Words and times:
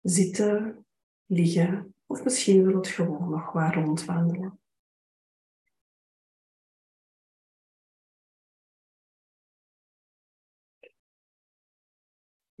zitten, 0.00 0.86
liggen 1.26 1.94
of 2.06 2.24
misschien 2.24 2.64
wil 2.64 2.76
het 2.76 2.86
gewoon 2.86 3.30
nog 3.30 3.52
waar 3.52 3.74
rondwandelen. 3.74 4.61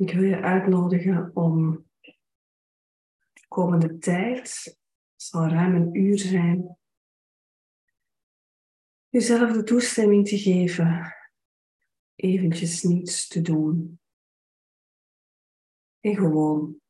Ik 0.02 0.12
wil 0.12 0.22
je 0.22 0.40
uitnodigen 0.40 1.30
om 1.34 1.86
de 3.32 3.44
komende 3.48 3.98
tijd, 3.98 4.62
het 4.64 5.22
zal 5.22 5.48
ruim 5.48 5.74
een 5.74 5.94
uur 5.94 6.18
zijn, 6.18 6.78
jezelf 9.08 9.52
de 9.52 9.62
toestemming 9.62 10.28
te 10.28 10.38
geven 10.38 11.14
eventjes 12.14 12.82
niets 12.82 13.28
te 13.28 13.40
doen. 13.40 14.00
En 16.00 16.14
gewoon 16.14 16.80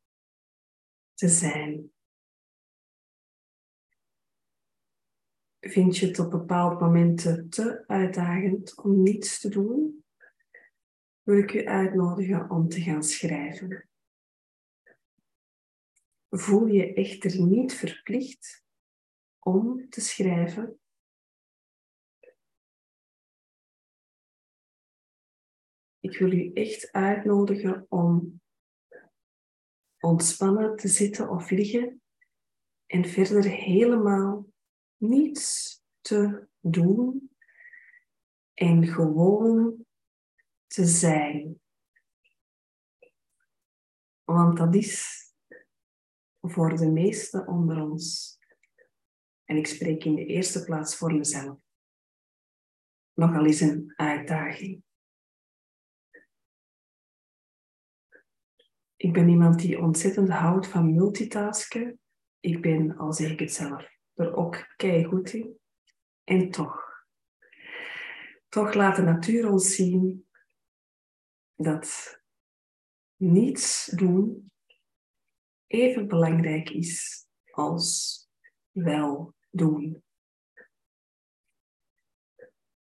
te 1.14 1.29
zijn. 1.29 1.92
Vind 5.61 5.97
je 5.97 6.06
het 6.06 6.19
op 6.19 6.31
bepaalde 6.31 6.84
momenten 6.84 7.48
te 7.48 7.84
uitdagend 7.86 8.83
om 8.83 9.03
niets 9.03 9.41
te 9.41 9.48
doen? 9.48 10.02
Wil 11.23 11.39
ik 11.39 11.53
u 11.53 11.67
uitnodigen 11.67 12.51
om 12.51 12.69
te 12.69 12.81
gaan 12.81 13.03
schrijven. 13.03 13.89
Voel 16.29 16.67
je 16.67 16.95
echter 16.95 17.41
niet 17.41 17.75
verplicht 17.75 18.64
om 19.39 19.89
te 19.89 20.01
schrijven. 20.01 20.81
Ik 26.01 26.19
wil 26.19 26.33
u 26.33 26.53
echt 26.53 26.92
uitnodigen 26.92 27.86
om 27.89 28.41
ontspannen 29.98 30.77
te 30.77 30.89
zitten 30.89 31.29
of 31.29 31.51
liggen 31.51 32.03
en 32.86 33.05
verder 33.05 33.45
helemaal 33.45 34.47
niets 34.97 35.81
te 36.01 36.48
doen 36.61 37.31
en 38.55 38.86
gewoon 38.86 39.81
te 40.73 40.84
zijn. 40.84 41.61
Want 44.25 44.56
dat 44.56 44.75
is 44.75 45.20
voor 46.41 46.77
de 46.77 46.91
meesten 46.91 47.47
onder 47.47 47.83
ons, 47.83 48.39
en 49.45 49.57
ik 49.57 49.67
spreek 49.67 50.05
in 50.05 50.14
de 50.14 50.27
eerste 50.27 50.64
plaats 50.64 50.96
voor 50.96 51.14
mezelf, 51.14 51.61
nogal 53.13 53.46
eens 53.46 53.61
een 53.61 53.92
uitdaging. 53.96 54.83
Ik 58.96 59.13
ben 59.13 59.29
iemand 59.29 59.61
die 59.61 59.79
ontzettend 59.79 60.29
houdt 60.29 60.67
van 60.67 60.95
multitasken. 60.95 62.01
Ik 62.41 62.63
ben, 62.63 62.96
al 62.96 63.13
zeg 63.13 63.30
ik 63.30 63.39
het 63.39 63.52
zelf, 63.52 63.89
er 64.14 64.35
ook 64.35 64.67
goed 65.08 65.33
in. 65.33 65.58
En 66.25 66.51
toch, 66.51 67.07
toch 68.48 68.75
laat 68.75 68.96
de 68.96 69.02
natuur 69.02 69.51
ons 69.51 69.75
zien 69.75 70.30
dat 71.62 72.20
niets 73.17 73.86
doen 73.86 74.50
even 75.67 76.08
belangrijk 76.08 76.70
is 76.70 77.27
als 77.50 78.20
wel 78.70 79.34
doen. 79.50 80.05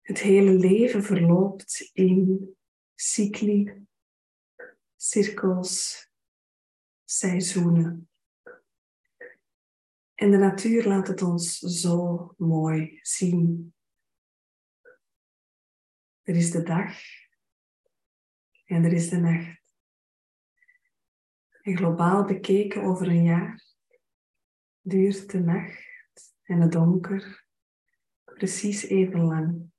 Het 0.00 0.19
hele 0.19 0.52
leven 0.52 1.02
verloopt 1.02 1.90
in 1.92 2.48
cycli, 2.94 3.86
cirkels, 4.96 6.08
seizoenen. 7.04 8.10
En 10.14 10.30
de 10.30 10.36
natuur 10.36 10.86
laat 10.86 11.08
het 11.08 11.22
ons 11.22 11.58
zo 11.58 12.34
mooi 12.36 12.98
zien. 13.02 13.74
Er 16.22 16.36
is 16.36 16.50
de 16.50 16.62
dag 16.62 17.19
en 18.70 18.84
er 18.84 18.92
is 18.92 19.08
de 19.08 19.16
nacht. 19.16 19.60
En 21.62 21.76
globaal 21.76 22.25
bekeken 22.25 22.82
over 22.82 23.08
een 23.08 23.22
jaar 23.22 23.64
duurt 24.81 25.31
de 25.31 25.41
nacht 25.41 26.34
en 26.42 26.60
het 26.60 26.72
donker 26.72 27.47
precies 28.25 28.82
even 28.82 29.20
lang 29.20 29.70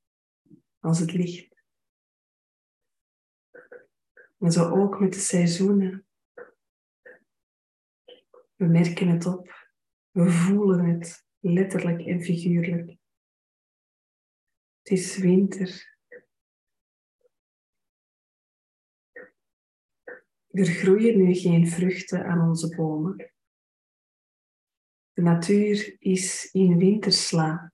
als 0.80 1.00
het 1.00 1.14
licht. 1.14 1.64
En 4.40 4.52
zo 4.52 4.70
ook 4.70 5.00
met 5.00 5.14
de 5.14 5.20
seizoenen. 5.20 6.06
We 8.56 8.66
merken 8.66 9.08
het 9.08 9.26
op, 9.26 9.70
we 10.10 10.30
voelen 10.30 10.86
het 10.86 11.26
letterlijk 11.40 12.02
en 12.02 12.22
figuurlijk. 12.22 12.98
Het 14.82 14.92
is 14.92 15.18
winter 15.18 15.91
Er 20.52 20.66
groeien 20.66 21.18
nu 21.18 21.34
geen 21.34 21.68
vruchten 21.68 22.26
aan 22.26 22.50
onze 22.50 22.76
bomen. 22.76 23.32
De 25.14 25.22
natuur 25.22 25.96
is 26.00 26.52
in 26.52 26.78
winterslaap. 26.78 27.72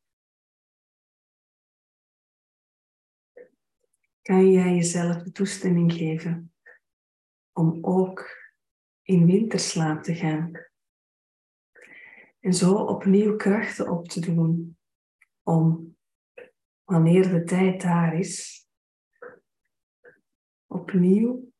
Kan 4.21 4.51
jij 4.51 4.75
jezelf 4.75 5.23
de 5.23 5.31
toestemming 5.31 5.93
geven 5.93 6.53
om 7.51 7.85
ook 7.85 8.37
in 9.01 9.25
winterslaap 9.25 10.03
te 10.03 10.15
gaan? 10.15 10.51
En 12.39 12.53
zo 12.53 12.75
opnieuw 12.75 13.35
krachten 13.35 13.89
op 13.89 14.07
te 14.07 14.19
doen 14.19 14.77
om, 15.43 15.95
wanneer 16.83 17.29
de 17.29 17.43
tijd 17.43 17.81
daar 17.81 18.19
is, 18.19 18.65
opnieuw 20.65 21.51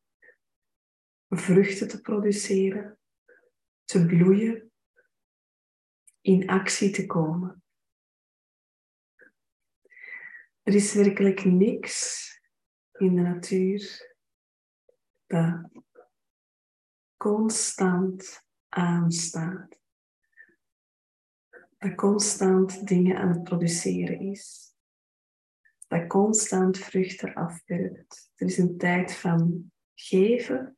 vruchten 1.28 1.88
te 1.88 2.00
produceren, 2.00 2.98
te 3.84 4.06
bloeien, 4.06 4.72
in 6.20 6.48
actie 6.48 6.90
te 6.90 7.06
komen. 7.06 7.62
Er 10.62 10.74
is 10.74 10.94
werkelijk 10.94 11.44
niks 11.44 12.26
in 12.92 13.14
de 13.14 13.20
natuur 13.20 14.14
dat 15.26 15.70
constant 17.16 18.46
aanstaat. 18.68 19.80
Dat 21.78 21.94
constant 21.94 22.86
dingen 22.86 23.16
aan 23.16 23.28
het 23.28 23.42
produceren 23.42 24.20
is. 24.20 24.74
Dat 25.86 26.06
constant 26.06 26.78
vruchten 26.78 27.34
afwerpt. 27.34 28.30
Er 28.34 28.46
is 28.46 28.58
een 28.58 28.78
tijd 28.78 29.14
van 29.14 29.72
geven 29.94 30.77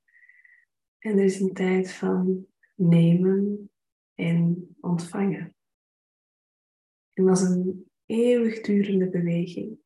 en 1.00 1.18
er 1.18 1.24
is 1.24 1.40
een 1.40 1.52
tijd 1.52 1.92
van 1.92 2.46
nemen 2.74 3.70
en 4.14 4.68
ontvangen. 4.80 5.54
En 7.12 7.24
dat 7.24 7.36
is 7.36 7.42
een 7.42 7.90
eeuwigdurende 8.06 9.08
beweging. 9.08 9.78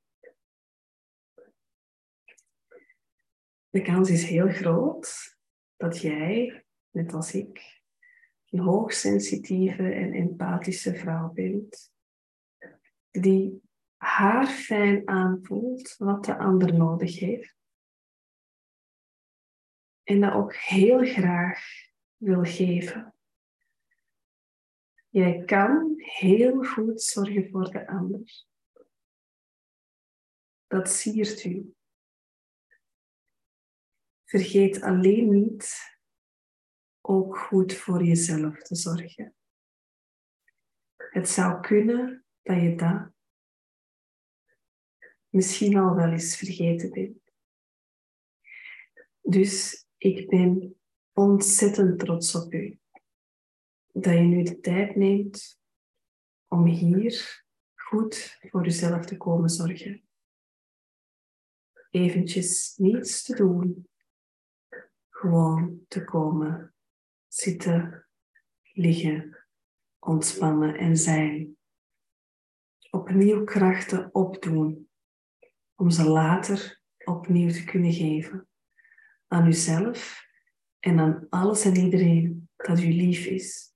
De 3.68 3.82
kans 3.82 4.10
is 4.10 4.24
heel 4.24 4.48
groot 4.48 5.36
dat 5.76 6.00
jij, 6.00 6.64
net 6.90 7.12
als 7.12 7.34
ik, 7.34 7.82
een 8.48 8.60
hoogsensitieve 8.60 9.92
en 9.92 10.12
empathische 10.12 10.94
vrouw 10.94 11.32
bent, 11.32 11.92
die 13.10 13.62
haar 13.96 14.46
fijn 14.46 15.08
aanvoelt 15.08 15.96
wat 15.96 16.24
de 16.24 16.38
ander 16.38 16.74
nodig 16.74 17.18
heeft 17.18 17.63
En 20.04 20.20
dat 20.20 20.32
ook 20.32 20.54
heel 20.54 21.04
graag 21.04 21.66
wil 22.16 22.44
geven. 22.44 23.14
Jij 25.08 25.44
kan 25.44 25.94
heel 25.96 26.64
goed 26.64 27.02
zorgen 27.02 27.50
voor 27.50 27.70
de 27.70 27.86
ander. 27.86 28.44
Dat 30.66 30.90
siert 30.90 31.44
u. 31.44 31.74
Vergeet 34.24 34.82
alleen 34.82 35.30
niet 35.30 35.96
ook 37.00 37.38
goed 37.38 37.74
voor 37.74 38.04
jezelf 38.04 38.62
te 38.62 38.74
zorgen. 38.74 39.34
Het 40.96 41.28
zou 41.28 41.60
kunnen 41.60 42.24
dat 42.42 42.60
je 42.60 42.74
dat 42.74 43.12
misschien 45.28 45.76
al 45.76 45.94
wel 45.94 46.10
eens 46.10 46.36
vergeten 46.36 46.90
bent. 46.90 47.32
Dus 49.20 49.83
ik 50.04 50.28
ben 50.28 50.76
ontzettend 51.12 51.98
trots 51.98 52.34
op 52.34 52.52
u. 52.52 52.78
Dat 53.92 54.12
je 54.12 54.20
nu 54.20 54.42
de 54.42 54.60
tijd 54.60 54.96
neemt 54.96 55.60
om 56.48 56.66
hier 56.66 57.44
goed 57.74 58.38
voor 58.40 58.66
uzelf 58.66 59.04
te 59.04 59.16
komen 59.16 59.48
zorgen. 59.48 60.02
Eventjes 61.90 62.76
niets 62.76 63.22
te 63.22 63.34
doen. 63.34 63.88
Gewoon 65.08 65.84
te 65.88 66.04
komen 66.04 66.74
zitten, 67.28 68.08
liggen, 68.72 69.46
ontspannen 69.98 70.74
en 70.74 70.96
zijn. 70.96 71.56
Opnieuw 72.90 73.44
krachten 73.44 74.14
opdoen 74.14 74.88
om 75.74 75.90
ze 75.90 76.04
later 76.04 76.82
opnieuw 77.04 77.50
te 77.50 77.64
kunnen 77.64 77.92
geven 77.92 78.48
aan 79.34 79.46
uzelf 79.46 80.26
en 80.78 80.98
aan 80.98 81.26
alles 81.28 81.64
en 81.64 81.76
iedereen 81.76 82.48
dat 82.56 82.80
u 82.80 82.92
lief 82.92 83.26
is. 83.26 83.72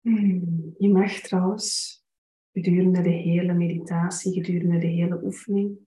Hmm, 0.00 0.74
je 0.78 0.88
mag 0.88 1.12
trouwens 1.12 1.96
gedurende 2.52 3.02
de 3.02 3.10
hele 3.10 3.52
meditatie, 3.52 4.32
gedurende 4.32 4.78
de 4.78 4.86
hele 4.86 5.22
oefening, 5.22 5.78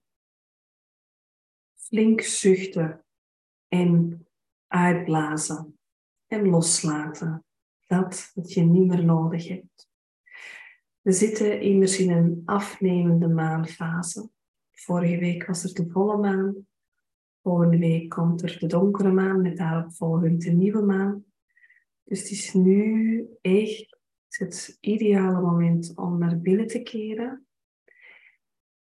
flink 1.74 2.20
zuchten 2.20 3.04
en 3.68 4.26
uitblazen 4.66 5.78
en 6.26 6.48
loslaten. 6.48 7.44
Dat 7.90 8.30
wat 8.34 8.52
je 8.52 8.62
niet 8.62 8.86
meer 8.86 9.04
nodig 9.04 9.48
hebt. 9.48 9.90
We 11.00 11.12
zitten 11.12 11.60
immers 11.60 11.98
in 11.98 12.10
een 12.10 12.42
afnemende 12.44 13.28
maanfase. 13.28 14.30
Vorige 14.70 15.18
week 15.18 15.46
was 15.46 15.64
er 15.64 15.74
de 15.74 15.90
volle 15.90 16.16
maan. 16.16 16.66
Volgende 17.42 17.78
week 17.78 18.08
komt 18.08 18.42
er 18.42 18.58
de 18.58 18.66
donkere 18.66 19.12
maan 19.12 19.40
met 19.42 19.56
daarop 19.56 19.94
volgend 19.94 20.42
de 20.42 20.50
nieuwe 20.50 20.82
maan. 20.82 21.24
Dus 22.04 22.20
het 22.20 22.30
is 22.30 22.52
nu 22.52 23.26
echt 23.40 23.98
het 24.28 24.76
ideale 24.80 25.40
moment 25.40 25.92
om 25.96 26.18
naar 26.18 26.40
binnen 26.40 26.66
te 26.66 26.82
keren. 26.82 27.46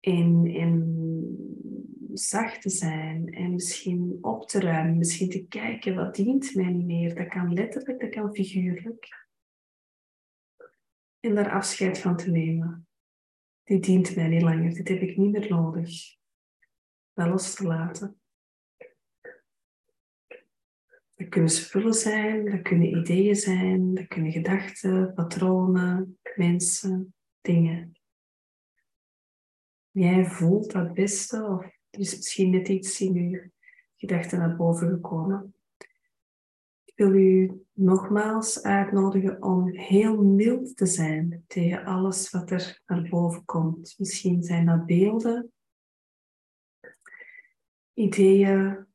En, 0.00 0.46
en 0.46 1.86
zacht 2.12 2.62
te 2.62 2.70
zijn 2.70 3.35
en 3.35 3.53
misschien 3.53 4.19
op 4.20 4.49
te 4.49 4.61
ruimen, 4.61 4.99
misschien 4.99 5.31
te 5.31 5.47
kijken 5.47 5.94
wat 5.94 6.14
dient 6.14 6.55
mij 6.55 6.70
niet 6.70 6.87
meer. 6.87 7.14
Dat 7.14 7.29
kan 7.29 7.53
letterlijk, 7.53 8.00
dat 8.00 8.11
kan 8.11 8.35
figuurlijk. 8.35 9.26
En 11.20 11.35
daar 11.35 11.50
afscheid 11.50 11.99
van 11.99 12.17
te 12.17 12.31
nemen. 12.31 12.88
Dit 13.62 13.85
dient 13.85 14.17
mij 14.17 14.29
niet 14.29 14.43
langer, 14.43 14.75
dit 14.75 14.88
heb 14.88 15.00
ik 15.00 15.17
niet 15.17 15.32
meer 15.32 15.49
nodig. 15.49 16.17
Dat 17.12 17.29
los 17.29 17.55
te 17.55 17.67
laten. 17.67 18.20
Dat 21.14 21.29
kunnen 21.29 21.50
spullen 21.50 21.94
zijn, 21.94 22.50
dat 22.50 22.62
kunnen 22.62 22.97
ideeën 22.97 23.37
zijn, 23.37 23.94
dat 23.94 24.06
kunnen 24.06 24.32
gedachten, 24.32 25.14
patronen, 25.14 26.19
mensen, 26.35 27.14
dingen. 27.41 27.97
Jij 29.91 30.25
voelt 30.25 30.73
dat 30.73 30.94
beste 30.94 31.44
of 31.44 31.75
is 31.98 32.16
misschien 32.16 32.50
net 32.50 32.69
iets 32.69 33.00
in 33.00 33.14
je 33.14 33.50
gedachten 33.96 34.38
naar 34.38 34.56
boven 34.56 34.88
gekomen. 34.88 35.54
Ik 36.84 36.93
wil 36.96 37.14
u 37.14 37.64
nogmaals 37.72 38.62
uitnodigen 38.62 39.43
om 39.43 39.69
heel 39.69 40.22
mild 40.22 40.76
te 40.76 40.87
zijn 40.87 41.44
tegen 41.46 41.84
alles 41.84 42.31
wat 42.31 42.50
er 42.50 42.82
naar 42.87 43.08
boven 43.08 43.44
komt. 43.44 43.94
Misschien 43.98 44.43
zijn 44.43 44.66
dat 44.66 44.87
beelden, 44.87 45.52
ideeën, 47.94 48.87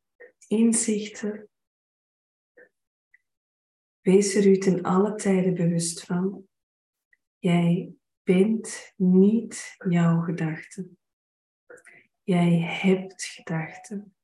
inzichten, 0.48 1.50
Wees 4.02 4.36
er 4.36 4.48
u 4.48 4.58
ten 4.58 4.82
alle 4.82 5.16
tijden 5.16 5.54
bewust 5.54 6.04
van. 6.04 6.48
Jij 7.38 7.94
bent 8.24 8.94
niet 8.96 9.76
jouw 9.90 10.22
gedachten. 10.22 11.00
Jij 12.24 12.60
hebt 12.60 13.24
gedachten. 13.24 14.16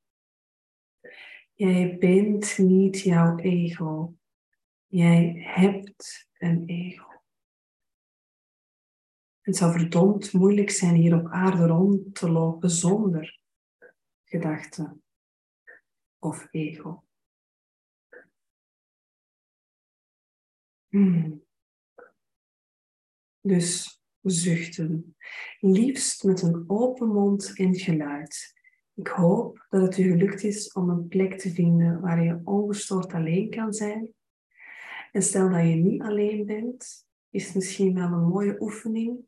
Jij 1.54 1.96
bent 1.98 2.58
niet 2.58 3.00
jouw 3.00 3.36
ego. 3.36 4.14
Jij 4.86 5.42
hebt 5.44 6.28
een 6.38 6.66
ego. 6.66 7.22
Het 9.40 9.56
zou 9.56 9.72
verdomd 9.72 10.32
moeilijk 10.32 10.70
zijn 10.70 10.94
hier 10.94 11.14
op 11.14 11.26
aarde 11.26 11.66
rond 11.66 12.14
te 12.14 12.30
lopen 12.30 12.70
zonder 12.70 13.40
gedachten 14.24 15.02
of 16.18 16.48
ego. 16.50 17.04
Hmm. 20.88 21.46
Dus 23.40 23.97
zuchten. 24.30 25.16
Liefst 25.60 26.24
met 26.24 26.42
een 26.42 26.64
open 26.66 27.08
mond 27.08 27.52
en 27.54 27.74
geluid. 27.74 28.56
Ik 28.94 29.08
hoop 29.08 29.66
dat 29.68 29.82
het 29.82 29.98
u 29.98 30.10
gelukt 30.10 30.42
is 30.42 30.72
om 30.72 30.88
een 30.90 31.08
plek 31.08 31.38
te 31.38 31.50
vinden 31.50 32.00
waar 32.00 32.24
je 32.24 32.40
ongestoord 32.44 33.12
alleen 33.12 33.50
kan 33.50 33.72
zijn. 33.72 34.12
En 35.12 35.22
stel 35.22 35.50
dat 35.50 35.60
je 35.60 35.74
niet 35.74 36.02
alleen 36.02 36.46
bent, 36.46 37.06
is 37.30 37.52
misschien 37.52 37.94
wel 37.94 38.12
een 38.12 38.28
mooie 38.28 38.56
oefening 38.60 39.18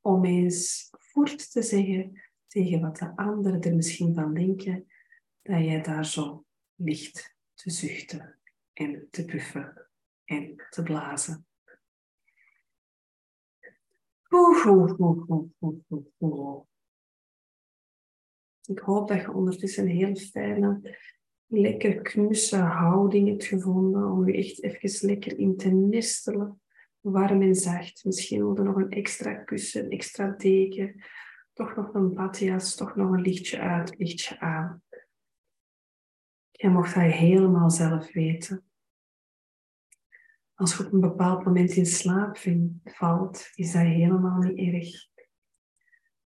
om 0.00 0.24
eens 0.24 0.90
voort 0.90 1.52
te 1.52 1.62
zeggen 1.62 2.20
tegen 2.46 2.80
wat 2.80 2.96
de 2.96 3.16
anderen 3.16 3.60
er 3.60 3.74
misschien 3.74 4.14
van 4.14 4.34
denken, 4.34 4.86
dat 5.42 5.64
jij 5.64 5.82
daar 5.82 6.06
zo 6.06 6.44
ligt 6.74 7.36
te 7.54 7.70
zuchten 7.70 8.38
en 8.72 9.06
te 9.10 9.24
puffen 9.24 9.88
en 10.24 10.66
te 10.70 10.82
blazen. 10.82 11.46
Ik 18.68 18.78
hoop 18.78 19.08
dat 19.08 19.20
je 19.20 19.32
ondertussen 19.32 19.84
een 19.84 19.96
heel 19.96 20.16
fijne, 20.16 20.96
lekker 21.46 22.02
knusse 22.02 22.56
houding 22.56 23.28
hebt 23.28 23.44
gevonden 23.44 24.10
om 24.10 24.28
je 24.28 24.36
echt 24.36 24.62
even 24.62 25.08
lekker 25.08 25.38
in 25.38 25.56
te 25.56 25.68
nestelen. 25.68 26.60
Warm 27.00 27.42
en 27.42 27.54
zacht. 27.54 28.04
Misschien 28.04 28.38
wil 28.38 28.56
je 28.56 28.62
nog 28.62 28.76
een 28.76 28.90
extra 28.90 29.34
kussen, 29.34 29.84
een 29.84 29.90
extra 29.90 30.28
deken. 30.28 31.04
Toch 31.52 31.76
nog 31.76 31.94
een 31.94 32.14
badjas, 32.14 32.74
toch 32.74 32.96
nog 32.96 33.12
een 33.12 33.20
lichtje 33.20 33.58
uit, 33.58 33.98
lichtje 33.98 34.40
aan. 34.40 34.82
Je 36.50 36.68
mocht 36.68 36.94
dat 36.94 37.02
helemaal 37.02 37.70
zelf 37.70 38.12
weten. 38.12 38.71
Als 40.62 40.76
je 40.76 40.86
op 40.86 40.92
een 40.92 41.00
bepaald 41.00 41.44
moment 41.44 41.72
in 41.72 41.86
slaap 41.86 42.38
valt, 42.84 43.50
is 43.54 43.72
dat 43.72 43.82
helemaal 43.82 44.38
niet 44.38 44.74
erg. 44.74 45.06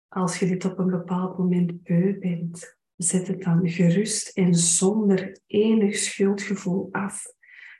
Als 0.08 0.40
je 0.40 0.48
dit 0.48 0.66
op 0.66 0.78
een 0.80 0.90
bepaald 0.90 1.38
moment 1.38 1.84
beu 1.84 2.20
bent, 2.20 2.78
zet 2.96 3.28
het 3.28 3.44
dan 3.44 3.70
gerust 3.70 4.38
en 4.38 4.56
zonder 4.56 5.40
enig 5.46 5.96
schuldgevoel 5.96 6.90
af. 6.92 7.24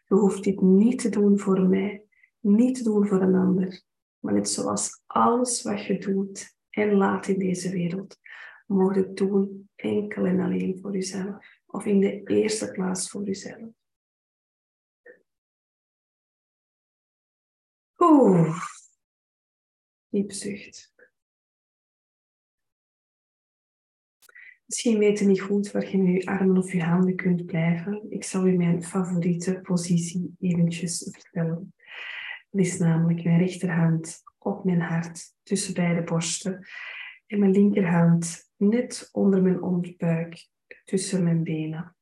Je 0.08 0.16
hoeft 0.16 0.44
dit 0.44 0.62
niet 0.62 1.00
te 1.00 1.10
doen 1.10 1.40
voor 1.40 1.62
mij, 1.62 2.04
niet 2.40 2.76
te 2.76 2.84
doen 2.84 3.08
voor 3.08 3.22
een 3.22 3.36
ander. 3.36 3.84
Maar 4.20 4.34
net 4.34 4.50
zoals 4.50 5.02
alles 5.06 5.62
wat 5.62 5.86
je 5.86 5.98
doet 5.98 6.56
en 6.70 6.94
laat 6.94 7.28
in 7.28 7.40
deze 7.40 7.72
wereld, 7.72 8.18
je 8.66 8.92
het 8.94 9.18
doen 9.18 9.70
enkel 9.76 10.26
en 10.26 10.40
alleen 10.40 10.80
voor 10.82 10.94
jezelf. 10.94 11.46
Of 11.66 11.86
in 11.86 12.00
de 12.00 12.24
eerste 12.24 12.72
plaats 12.72 13.10
voor 13.10 13.24
jezelf. 13.24 13.81
Oeh. 18.02 18.58
Diep 20.10 20.32
zucht. 20.32 20.94
Misschien 24.66 24.98
weet 24.98 25.20
je 25.20 25.26
niet 25.26 25.42
goed 25.42 25.72
waar 25.72 25.92
je 25.92 25.98
met 25.98 26.24
je 26.24 26.30
armen 26.30 26.58
of 26.58 26.72
je 26.72 26.84
handen 26.84 27.16
kunt 27.16 27.46
blijven. 27.46 28.12
Ik 28.12 28.24
zal 28.24 28.48
u 28.48 28.58
mijn 28.58 28.84
favoriete 28.84 29.60
positie 29.62 30.36
eventjes 30.40 31.10
vertellen. 31.12 31.74
Dat 32.50 32.66
is 32.66 32.78
namelijk 32.78 33.24
mijn 33.24 33.40
rechterhand 33.40 34.24
op 34.38 34.64
mijn 34.64 34.82
hart, 34.82 35.36
tussen 35.44 35.74
beide 35.74 36.04
borsten. 36.04 36.68
En 37.28 37.40
mijn 37.40 37.52
linkerhand 37.52 38.52
net 38.58 39.10
onder 39.12 39.42
mijn 39.42 39.62
onderbuik, 39.62 40.48
tussen 40.84 41.24
mijn 41.24 41.44
benen. 41.44 41.96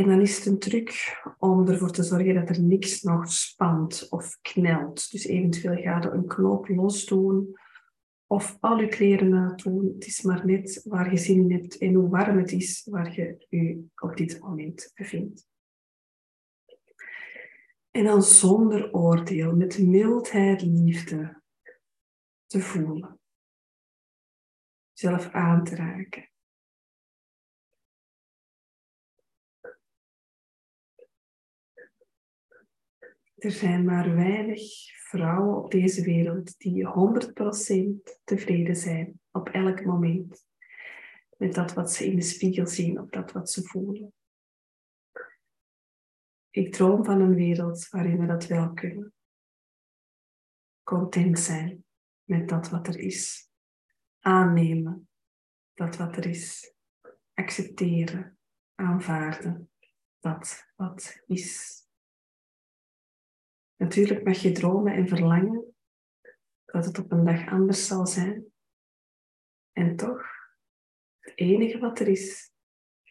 En 0.00 0.08
dan 0.08 0.20
is 0.20 0.36
het 0.36 0.46
een 0.46 0.58
truc 0.58 1.20
om 1.38 1.68
ervoor 1.68 1.90
te 1.90 2.02
zorgen 2.02 2.34
dat 2.34 2.48
er 2.48 2.62
niks 2.62 3.02
nog 3.02 3.32
spant 3.32 4.06
of 4.10 4.38
knelt. 4.40 5.10
Dus 5.10 5.24
eventueel 5.24 5.82
ga 5.82 6.00
je 6.00 6.10
een 6.10 6.26
knoop 6.26 6.68
los 6.68 7.04
doen 7.04 7.56
of 8.26 8.56
al 8.60 8.78
je 8.78 8.88
kleren 8.88 9.56
doen. 9.56 9.92
Het 9.94 10.06
is 10.06 10.22
maar 10.22 10.46
net 10.46 10.82
waar 10.84 11.10
je 11.10 11.16
zin 11.16 11.50
in 11.50 11.52
hebt 11.52 11.78
en 11.78 11.94
hoe 11.94 12.08
warm 12.08 12.38
het 12.38 12.52
is 12.52 12.86
waar 12.90 13.14
je 13.14 13.46
je 13.48 13.84
op 13.96 14.16
dit 14.16 14.40
moment 14.40 14.92
bevindt. 14.94 15.48
En 17.90 18.04
dan 18.04 18.22
zonder 18.22 18.92
oordeel, 18.92 19.56
met 19.56 19.78
mildheid, 19.78 20.62
liefde 20.62 21.42
te 22.46 22.60
voelen. 22.60 23.20
Zelf 24.92 25.30
aan 25.30 25.64
te 25.64 25.74
raken. 25.74 26.29
Er 33.40 33.50
zijn 33.50 33.84
maar 33.84 34.14
weinig 34.14 34.62
vrouwen 35.08 35.56
op 35.64 35.70
deze 35.70 36.02
wereld 36.02 36.58
die 36.58 36.86
100% 36.86 38.20
tevreden 38.24 38.76
zijn 38.76 39.20
op 39.30 39.48
elk 39.48 39.84
moment 39.84 40.46
met 41.36 41.54
dat 41.54 41.72
wat 41.72 41.92
ze 41.92 42.06
in 42.06 42.16
de 42.16 42.22
spiegel 42.22 42.66
zien 42.66 43.00
of 43.00 43.08
dat 43.08 43.32
wat 43.32 43.50
ze 43.50 43.62
voelen. 43.62 44.12
Ik 46.50 46.72
droom 46.72 47.04
van 47.04 47.20
een 47.20 47.34
wereld 47.34 47.88
waarin 47.88 48.18
we 48.18 48.26
dat 48.26 48.46
wel 48.46 48.72
kunnen. 48.72 49.12
Content 50.82 51.38
zijn 51.38 51.84
met 52.22 52.48
dat 52.48 52.68
wat 52.70 52.86
er 52.86 52.98
is. 52.98 53.50
Aannemen 54.18 55.08
dat 55.74 55.96
wat 55.96 56.16
er 56.16 56.26
is. 56.26 56.74
Accepteren, 57.34 58.38
aanvaarden 58.74 59.70
dat 60.18 60.72
wat 60.76 61.22
is. 61.26 61.79
Natuurlijk 63.80 64.24
mag 64.24 64.38
je 64.38 64.52
dromen 64.52 64.92
en 64.92 65.08
verlangen 65.08 65.74
dat 66.64 66.84
het 66.84 66.98
op 66.98 67.12
een 67.12 67.24
dag 67.24 67.48
anders 67.48 67.86
zal 67.86 68.06
zijn. 68.06 68.44
En 69.72 69.96
toch, 69.96 70.26
het 71.18 71.38
enige 71.38 71.78
wat 71.78 72.00
er 72.00 72.08
is, 72.08 72.52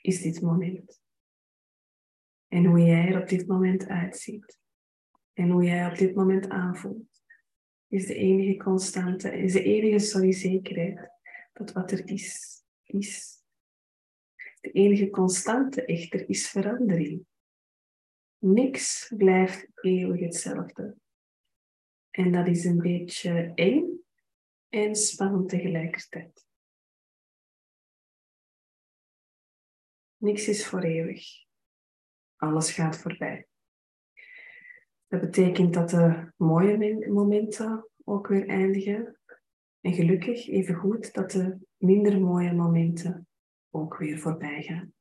is 0.01 0.21
dit 0.21 0.41
moment. 0.41 1.01
En 2.47 2.65
hoe 2.65 2.79
jij 2.79 3.07
er 3.07 3.21
op 3.21 3.27
dit 3.27 3.47
moment 3.47 3.87
uitziet. 3.87 4.59
En 5.33 5.49
hoe 5.49 5.63
jij 5.63 5.91
op 5.91 5.97
dit 5.97 6.15
moment 6.15 6.49
aanvoelt. 6.49 7.23
Is 7.87 8.05
de 8.05 8.15
enige 8.15 8.57
constante, 8.57 9.37
is 9.37 9.53
de 9.53 9.63
enige 9.63 9.99
sorry, 9.99 10.31
zekerheid 10.31 11.09
dat 11.53 11.71
wat 11.71 11.91
er 11.91 12.09
is, 12.09 12.61
is. 12.83 13.43
De 14.61 14.71
enige 14.71 15.09
constante 15.09 15.85
echter 15.85 16.29
is 16.29 16.49
verandering. 16.49 17.27
Niks 18.39 19.13
blijft 19.17 19.67
eeuwig 19.75 20.19
hetzelfde. 20.19 20.97
En 22.09 22.31
dat 22.31 22.47
is 22.47 22.65
een 22.65 22.77
beetje 22.77 23.51
eng 23.55 24.03
en 24.69 24.95
spannend 24.95 25.49
tegelijkertijd. 25.49 26.47
Niks 30.17 30.47
is 30.47 30.67
voor 30.67 30.81
eeuwig. 30.81 31.45
Alles 32.35 32.71
gaat 32.71 32.97
voorbij. 32.97 33.47
Dat 35.07 35.21
betekent 35.21 35.73
dat 35.73 35.89
de 35.89 36.31
mooie 36.35 37.07
momenten 37.09 37.89
ook 38.03 38.27
weer 38.27 38.47
eindigen. 38.47 39.19
En 39.81 39.93
gelukkig 39.93 40.47
even 40.47 40.75
goed 40.75 41.13
dat 41.13 41.31
de 41.31 41.57
minder 41.77 42.21
mooie 42.21 42.53
momenten 42.53 43.27
ook 43.69 43.97
weer 43.97 44.19
voorbij 44.19 44.61
gaan. 44.61 44.93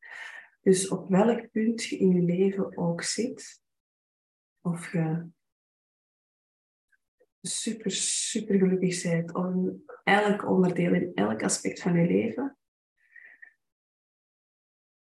Dus 0.60 0.88
op 0.88 1.08
welk 1.08 1.50
punt 1.50 1.84
je 1.84 1.96
in 1.96 2.10
je 2.10 2.22
leven 2.22 2.76
ook 2.76 3.02
zit, 3.02 3.62
of 4.60 4.92
je 4.92 5.26
super, 7.40 7.90
super 7.90 8.58
gelukkig 8.58 9.02
bent, 9.02 9.34
in 9.34 9.84
elk 10.04 10.48
onderdeel, 10.48 10.94
in 10.94 11.14
elk 11.14 11.42
aspect 11.42 11.80
van 11.80 11.94
je 11.94 12.06
leven, 12.06 12.58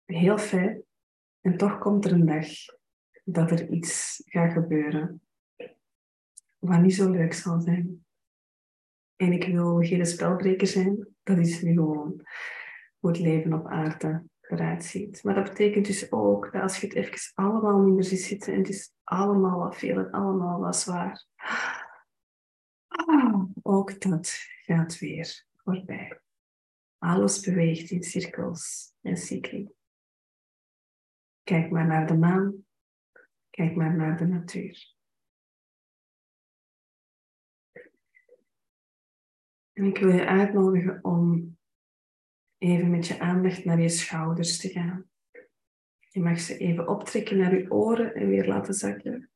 heel 0.06 0.38
fijn. 0.38 0.84
En 1.42 1.58
toch 1.58 1.78
komt 1.78 2.06
er 2.06 2.12
een 2.12 2.26
dag 2.26 2.48
dat 3.24 3.52
er 3.52 3.70
iets 3.70 4.22
gaat 4.26 4.52
gebeuren 4.52 5.22
wat 6.60 6.82
niet 6.82 6.96
zo 6.96 7.12
leuk 7.12 7.34
zal 7.34 7.60
zijn. 7.60 8.06
En 9.16 9.32
ik 9.32 9.44
wil 9.44 9.78
geen 9.80 10.06
spelbreker 10.06 10.68
zijn, 10.68 11.08
dat 11.24 11.38
is 11.38 11.62
nu 11.62 11.74
gewoon 11.74 12.28
hoe 13.00 13.10
het 13.10 13.20
leven 13.20 13.54
op 13.54 13.68
aarde 13.68 14.24
eruit 14.50 14.84
ziet. 14.84 15.24
Maar 15.24 15.36
dat 15.36 15.44
betekent 15.44 15.86
dus 15.86 16.12
ook 16.12 16.52
dat 16.52 16.62
als 16.62 16.82
je 16.82 16.88
het 16.88 16.96
even 16.96 17.32
allemaal 17.36 17.80
niet 17.80 17.94
meer 17.94 18.04
ziet 18.04 18.22
zitten 18.22 18.54
en 18.54 18.60
het 18.60 18.70
is 18.70 18.94
allemaal 19.04 19.60
wat 19.60 19.76
veel 19.76 19.98
en 19.98 20.12
allemaal 20.12 20.60
wat 20.60 20.78
zwaar, 20.78 21.26
ah, 22.88 23.44
ook 23.62 24.02
dat 24.02 24.38
gaat 24.64 25.00
weer 25.00 25.46
voorbij. 25.56 26.22
Alles 26.98 27.40
beweegt 27.40 27.90
in 27.90 28.04
cirkels 28.04 28.94
en 29.02 29.18
cycli. 29.18 29.70
Kijk 31.44 31.72
maar 31.72 31.86
naar 31.86 32.08
de 32.08 32.18
maan. 32.18 32.66
Kijk 33.50 33.76
maar 33.76 33.96
naar 33.96 34.18
de 34.18 34.26
natuur. 34.26 34.96
En 39.74 39.84
ik 39.84 39.98
wil 39.98 40.10
je 40.10 40.26
uitnodigen 40.26 41.04
om 41.04 41.57
even 42.58 42.90
met 42.90 43.08
je 43.08 43.20
aandacht 43.20 43.66
naar 43.66 43.82
je 43.82 43.90
schouders 43.90 44.58
te 44.58 44.70
gaan. 44.70 45.10
Je 46.10 46.20
mag 46.20 46.40
ze 46.40 46.58
even 46.58 46.88
optrekken 46.88 47.38
naar 47.38 47.58
je 47.58 47.72
oren 47.72 48.16
en 48.16 48.28
weer 48.28 48.48
laten 48.48 48.74
zakken. 48.74 49.30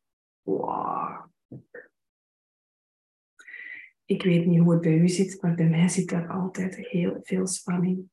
Ik 4.06 4.24
weet 4.24 4.46
niet 4.46 4.60
hoe 4.60 4.72
het 4.72 4.82
bij 4.82 4.98
u 4.98 5.08
zit, 5.08 5.42
maar 5.42 5.56
bij 5.56 5.70
mij 5.70 5.88
zit 5.88 6.10
daar 6.10 6.30
altijd 6.30 6.76
heel 6.76 7.20
veel 7.24 7.48
spanning. 7.48 8.10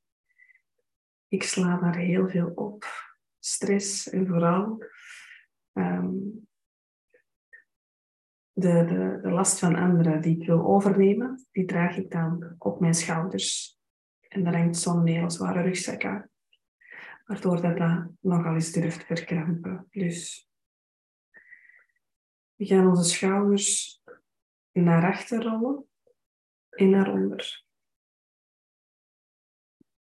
Ik 1.28 1.42
sla 1.42 1.76
daar 1.76 1.96
heel 1.96 2.28
veel 2.28 2.52
op. 2.54 2.84
Stress 3.38 4.10
en 4.10 4.26
vooral 4.26 4.84
ehm, 5.72 6.14
de, 8.52 8.84
de, 8.84 9.18
de 9.22 9.30
last 9.30 9.58
van 9.58 9.74
anderen 9.74 10.22
die 10.22 10.40
ik 10.40 10.46
wil 10.46 10.66
overnemen, 10.66 11.46
die 11.50 11.64
draag 11.64 11.96
ik 11.96 12.10
dan 12.10 12.54
op 12.58 12.80
mijn 12.80 12.94
schouders. 12.94 13.77
En 14.28 14.44
daar 14.44 14.56
hangt 14.56 14.76
zo'n 14.76 15.06
hele 15.06 15.30
zware 15.30 15.62
rugzak 15.62 16.04
aan. 16.04 16.30
Waardoor 17.24 17.62
dat, 17.62 17.76
dat 17.76 18.10
nogal 18.20 18.54
eens 18.54 18.72
durft 18.72 19.04
verkrampen. 19.04 19.86
Dus 19.90 20.48
we 22.54 22.66
gaan 22.66 22.86
onze 22.86 23.10
schouders 23.10 24.02
naar 24.72 25.12
achter 25.12 25.42
rollen 25.42 25.88
en 26.70 26.90
naar 26.90 27.12
onder. 27.12 27.64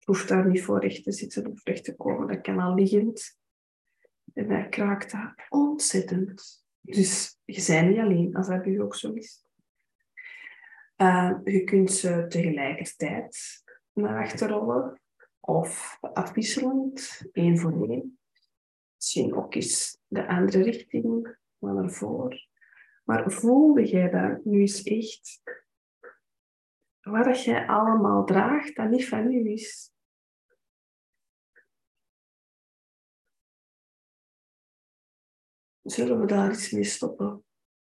Hoeft 0.04 0.28
daar 0.28 0.48
niet 0.48 0.64
voor 0.64 0.80
recht 0.80 1.04
te 1.04 1.12
zitten 1.12 1.48
of 1.48 1.64
recht 1.64 1.84
te 1.84 1.96
komen. 1.96 2.28
Dat 2.28 2.42
kan 2.42 2.60
al 2.60 2.74
liggend. 2.74 3.40
En 4.34 4.48
dat 4.48 4.70
kraakt 4.70 5.12
dat 5.12 5.34
ontzettend. 5.50 6.66
Dus 6.82 7.40
je 7.46 7.64
bent 7.68 7.90
niet 7.90 8.00
alleen 8.00 8.36
als 8.36 8.48
dat 8.48 8.62
bij 8.62 8.72
u 8.72 8.82
ook 8.82 8.96
zo 8.96 9.14
is. 9.14 9.46
Uh, 10.98 11.34
je 11.44 11.64
kunt 11.64 11.92
ze 11.92 12.26
tegelijkertijd 12.28 13.64
naar 13.98 14.24
achter 14.24 14.50
rollen 14.50 15.02
of 15.40 15.98
afwisselend, 16.02 17.22
één 17.32 17.58
voor 17.58 17.90
één. 17.90 18.20
Misschien 18.96 19.36
ook 19.36 19.56
eens 19.56 20.00
de 20.08 20.28
andere 20.28 20.64
richting, 20.64 21.38
maar 21.58 21.74
naar 21.74 21.92
voren. 21.92 22.48
Maar 23.04 23.32
voelde 23.32 23.86
jij 23.86 24.10
dat 24.10 24.46
nu 24.46 24.60
eens 24.60 24.84
echt? 24.84 25.42
Wat 27.02 27.44
jij 27.44 27.68
allemaal 27.68 28.26
draagt, 28.26 28.76
dat 28.76 28.90
niet 28.90 29.08
van 29.08 29.32
u 29.32 29.52
is. 29.52 29.92
Zullen 35.82 36.20
we 36.20 36.26
daar 36.26 36.52
iets 36.52 36.72
mee 36.72 36.84
stoppen? 36.84 37.46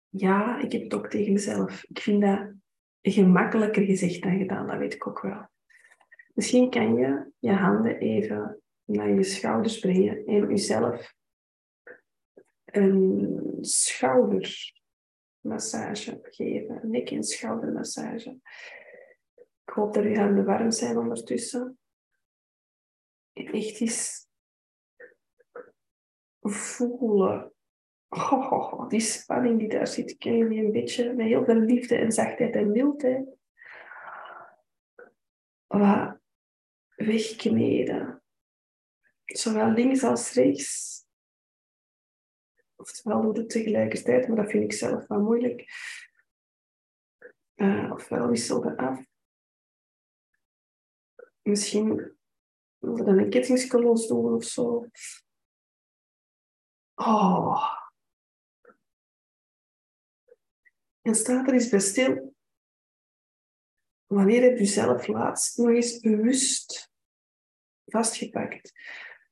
Ja, 0.10 0.60
ik 0.60 0.72
heb 0.72 0.82
het 0.82 0.94
ook 0.94 1.08
tegen 1.08 1.34
mezelf. 1.34 1.84
Ik 1.84 2.00
vind 2.00 2.22
dat 2.22 2.54
gemakkelijker 3.02 3.84
gezegd 3.84 4.22
dan 4.22 4.38
gedaan, 4.38 4.68
dat 4.68 4.78
weet 4.78 4.94
ik 4.94 5.08
ook 5.08 5.22
wel. 5.22 5.50
Misschien 6.38 6.70
kan 6.70 6.96
je 6.96 7.32
je 7.40 7.52
handen 7.52 7.98
even 7.98 8.62
naar 8.84 9.10
je 9.10 9.24
schouders 9.24 9.80
brengen 9.80 10.26
en 10.26 10.50
jezelf 10.50 11.16
een 12.66 13.58
schoudermassage 13.62 16.20
geven. 16.22 16.84
Een 16.84 16.90
nek- 16.90 17.12
en 17.12 17.24
schoudermassage. 17.24 18.40
Ik 19.36 19.70
hoop 19.74 19.94
dat 19.94 20.04
je 20.04 20.20
handen 20.20 20.46
warm 20.46 20.72
zijn 20.72 20.98
ondertussen. 20.98 21.80
En 23.34 23.46
echt 23.46 23.80
eens 23.80 24.28
voelen 26.42 27.54
die 28.90 29.00
spanning 29.00 29.60
die 29.60 29.70
daar 29.70 29.88
zit, 29.88 30.18
ken 30.18 30.38
je 30.38 30.48
die 30.48 30.64
een 30.64 30.72
beetje 30.72 31.14
met 31.14 31.26
heel 31.26 31.46
veel 31.46 31.60
liefde 31.60 31.96
en 31.96 32.12
zachtheid 32.12 32.56
en 32.56 32.72
mildheid. 32.72 33.36
Wat 35.68 36.17
wegkneden. 36.98 38.24
Zowel 39.26 39.70
links 39.70 40.04
als 40.04 40.34
rechts. 40.34 40.96
Oftewel 42.76 43.22
doet 43.22 43.38
het 43.38 43.50
tegelijkertijd, 43.50 44.28
maar 44.28 44.38
dat 44.38 44.50
vind 44.52 44.64
ik 44.64 44.74
zelf 44.74 45.08
wel 45.08 45.22
moeilijk. 45.22 45.66
Uh, 47.56 47.92
ofwel 47.92 48.28
wisselde 48.28 48.78
af. 48.78 49.06
Misschien 51.42 52.18
we 52.78 53.04
dan 53.04 53.18
een 53.18 53.30
kettingskolons 53.30 54.08
doen 54.08 54.34
of 54.34 54.44
zo. 54.44 54.86
Oh. 56.96 57.74
En 61.02 61.16
staat 61.16 61.48
er 61.48 61.54
eens 61.54 61.70
bij 61.70 61.80
stil. 61.80 62.36
Wanneer 64.08 64.42
heb 64.42 64.58
je 64.58 64.66
zelf 64.66 65.08
laatst 65.08 65.58
nog 65.58 65.70
eens 65.70 66.00
bewust 66.00 66.92
vastgepakt, 67.86 68.74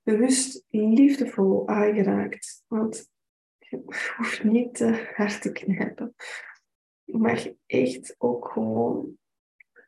bewust 0.03 0.65
liefdevol 0.70 1.67
aangeraakt? 1.67 2.63
Want 2.67 3.12
je 3.58 3.84
hoeft 4.17 4.44
niet 4.44 4.75
te 4.75 5.12
hard 5.15 5.41
te 5.41 5.51
knijpen. 5.51 6.15
Je 7.03 7.17
mag 7.17 7.48
echt 7.65 8.15
ook 8.17 8.48
gewoon 8.48 9.17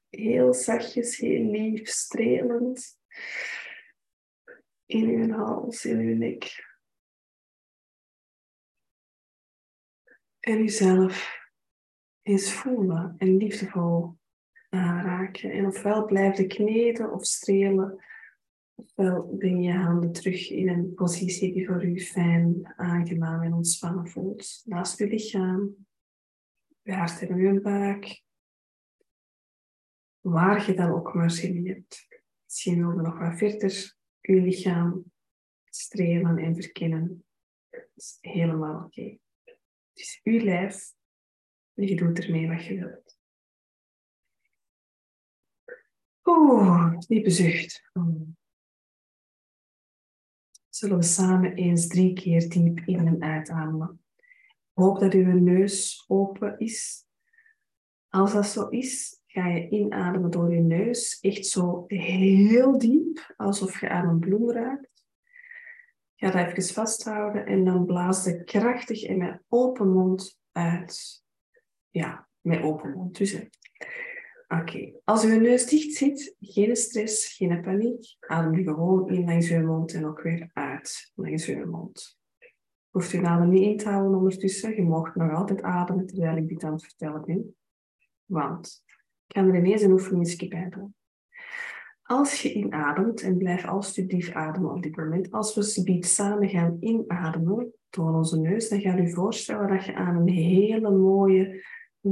heel 0.10 0.54
zachtjes, 0.54 1.18
heel 1.18 1.44
lief, 1.44 1.88
strelend 1.90 3.00
in 4.86 5.10
uw 5.10 5.32
hals, 5.32 5.86
in 5.86 6.00
uw 6.00 6.16
nek. 6.16 6.66
En 10.40 10.60
uzelf 10.60 11.46
eens 12.22 12.54
voelen 12.54 13.16
en 13.18 13.38
liefdevol 13.38 14.17
aanraken. 14.70 15.52
En 15.52 15.66
ofwel 15.66 16.06
blijf 16.06 16.38
je 16.38 16.48
kneden 16.48 17.12
of 17.12 17.26
strelen, 17.26 18.04
ofwel 18.76 19.36
breng 19.38 19.66
je 19.66 19.74
handen 19.74 20.12
terug 20.12 20.50
in 20.50 20.70
een 20.70 20.94
positie 20.94 21.54
die 21.54 21.68
voor 21.68 21.86
u 21.86 22.00
fijn, 22.00 22.74
aangenaam 22.76 23.42
en 23.42 23.54
ontspannen 23.54 24.08
voelt. 24.08 24.62
Naast 24.66 25.00
uw 25.00 25.08
lichaam, 25.08 25.76
uw 26.84 26.94
hart 26.94 27.22
en 27.22 27.36
uw 27.36 27.62
buik. 27.62 28.24
Waar 30.20 30.68
je 30.68 30.76
dan 30.76 30.92
ook 30.92 31.14
maar 31.14 31.32
zin 31.32 31.56
in 31.56 31.68
hebt. 31.68 32.08
Misschien 32.44 32.80
nog 32.80 33.20
wat 33.20 33.38
verder 33.38 33.96
uw 34.22 34.42
lichaam 34.42 35.12
strelen 35.70 36.38
en 36.38 36.56
verkennen. 36.56 37.26
Dat 37.70 37.90
is 37.96 38.18
helemaal 38.22 38.84
oké. 38.84 39.18
Het 39.44 40.06
is 40.06 40.22
uw 40.24 40.40
lijf 40.40 40.94
en 41.74 41.88
je 41.88 41.96
doet 41.96 42.20
ermee 42.20 42.48
wat 42.48 42.66
je 42.66 42.76
wilt. 42.76 43.07
Oeh, 46.30 46.98
diepe 47.08 47.30
zucht. 47.30 47.92
Zullen 50.70 50.98
we 50.98 51.04
samen 51.04 51.56
eens 51.56 51.88
drie 51.88 52.14
keer 52.14 52.50
diep 52.50 52.80
in 52.86 53.08
en 53.08 53.24
uitademen. 53.24 54.02
Ik 54.16 54.84
hoop 54.84 55.00
dat 55.00 55.14
uw 55.14 55.40
neus 55.40 56.04
open 56.08 56.60
is. 56.60 57.06
Als 58.10 58.34
dat 58.34 58.48
zo 58.48 58.68
is, 58.68 59.22
ga 59.26 59.48
je 59.48 59.70
inademen 59.70 60.32
door 60.32 60.54
je 60.54 60.60
neus. 60.60 61.20
Echt 61.20 61.46
zo 61.46 61.84
heel 61.88 62.78
diep, 62.78 63.34
alsof 63.36 63.80
je 63.80 63.90
aan 63.90 64.08
een 64.08 64.20
bloem 64.20 64.52
raakt. 64.52 65.06
Ga 66.16 66.32
dat 66.32 66.58
even 66.58 66.74
vasthouden 66.74 67.46
en 67.46 67.66
dan 67.66 67.86
blaas 67.86 68.24
je 68.24 68.44
krachtig 68.44 69.04
en 69.04 69.18
met 69.18 69.44
open 69.48 69.94
mond 69.94 70.40
uit. 70.52 71.24
Ja, 71.90 72.28
met 72.42 72.62
open 72.62 72.92
mond. 72.92 73.18
Dus, 73.18 73.48
Oké, 74.48 74.92
als 75.04 75.26
uw 75.26 75.40
neus 75.40 75.66
dicht 75.66 75.96
zit, 75.96 76.36
geen 76.40 76.76
stress, 76.76 77.36
geen 77.36 77.62
paniek. 77.62 78.16
Adem 78.20 78.58
je 78.58 78.64
gewoon 78.64 79.10
in 79.10 79.26
langs 79.26 79.52
uw 79.52 79.66
mond 79.66 79.94
en 79.94 80.06
ook 80.06 80.22
weer 80.22 80.50
uit 80.54 81.12
langs 81.16 81.48
uw 81.48 81.70
mond. 81.70 82.20
Hoeft 82.90 83.14
u 83.14 83.26
adem 83.26 83.50
niet 83.50 83.64
in 83.64 83.78
te 83.78 83.90
houden 83.90 84.18
ondertussen. 84.18 84.76
Je 84.76 84.84
mag 84.84 85.16
nog 85.16 85.34
altijd 85.34 85.62
ademen 85.62 86.06
terwijl 86.06 86.38
ik 86.38 86.48
dit 86.48 86.64
aan 86.64 86.74
het 86.74 86.84
vertellen 86.84 87.26
ben. 87.26 87.56
Want 88.26 88.84
ik 89.28 89.36
ga 89.36 89.44
er 89.44 89.56
ineens 89.56 89.82
een 89.82 89.92
oefeningsje 89.92 90.48
bij 90.48 90.70
doen. 90.70 90.96
Als 92.04 92.42
je 92.42 92.54
inademt, 92.54 93.22
en 93.22 93.38
blijf 93.38 93.66
alsjeblieft 93.66 94.34
ademen 94.34 94.72
op 94.72 94.84
dit 94.84 94.96
moment, 94.96 95.32
als 95.32 95.56
we 95.56 95.62
subiet 95.62 96.06
samen 96.06 96.50
gaan 96.50 96.78
inademen 96.80 97.74
door 97.90 98.16
onze 98.16 98.40
neus, 98.40 98.70
dan 98.70 98.82
ga 98.82 98.96
je 98.96 99.02
je 99.02 99.10
voorstellen 99.10 99.68
dat 99.68 99.86
je 99.86 99.96
aan 99.96 100.16
een 100.16 100.30
hele 100.30 100.92
mooie 100.92 101.64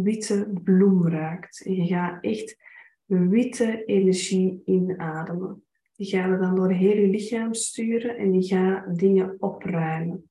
witte 0.03 0.51
bloem 0.63 1.07
raakt. 1.07 1.61
En 1.65 1.75
je 1.75 1.85
gaat 1.85 2.23
echt 2.23 2.57
witte 3.05 3.83
energie 3.85 4.61
inademen. 4.65 5.63
Die 5.95 6.07
gaan 6.07 6.31
we 6.31 6.37
dan 6.37 6.55
door 6.55 6.71
heel 6.71 6.97
je 7.01 7.07
lichaam 7.07 7.53
sturen 7.53 8.17
en 8.17 8.31
die 8.31 8.43
gaan 8.43 8.93
dingen 8.95 9.35
opruimen 9.39 10.29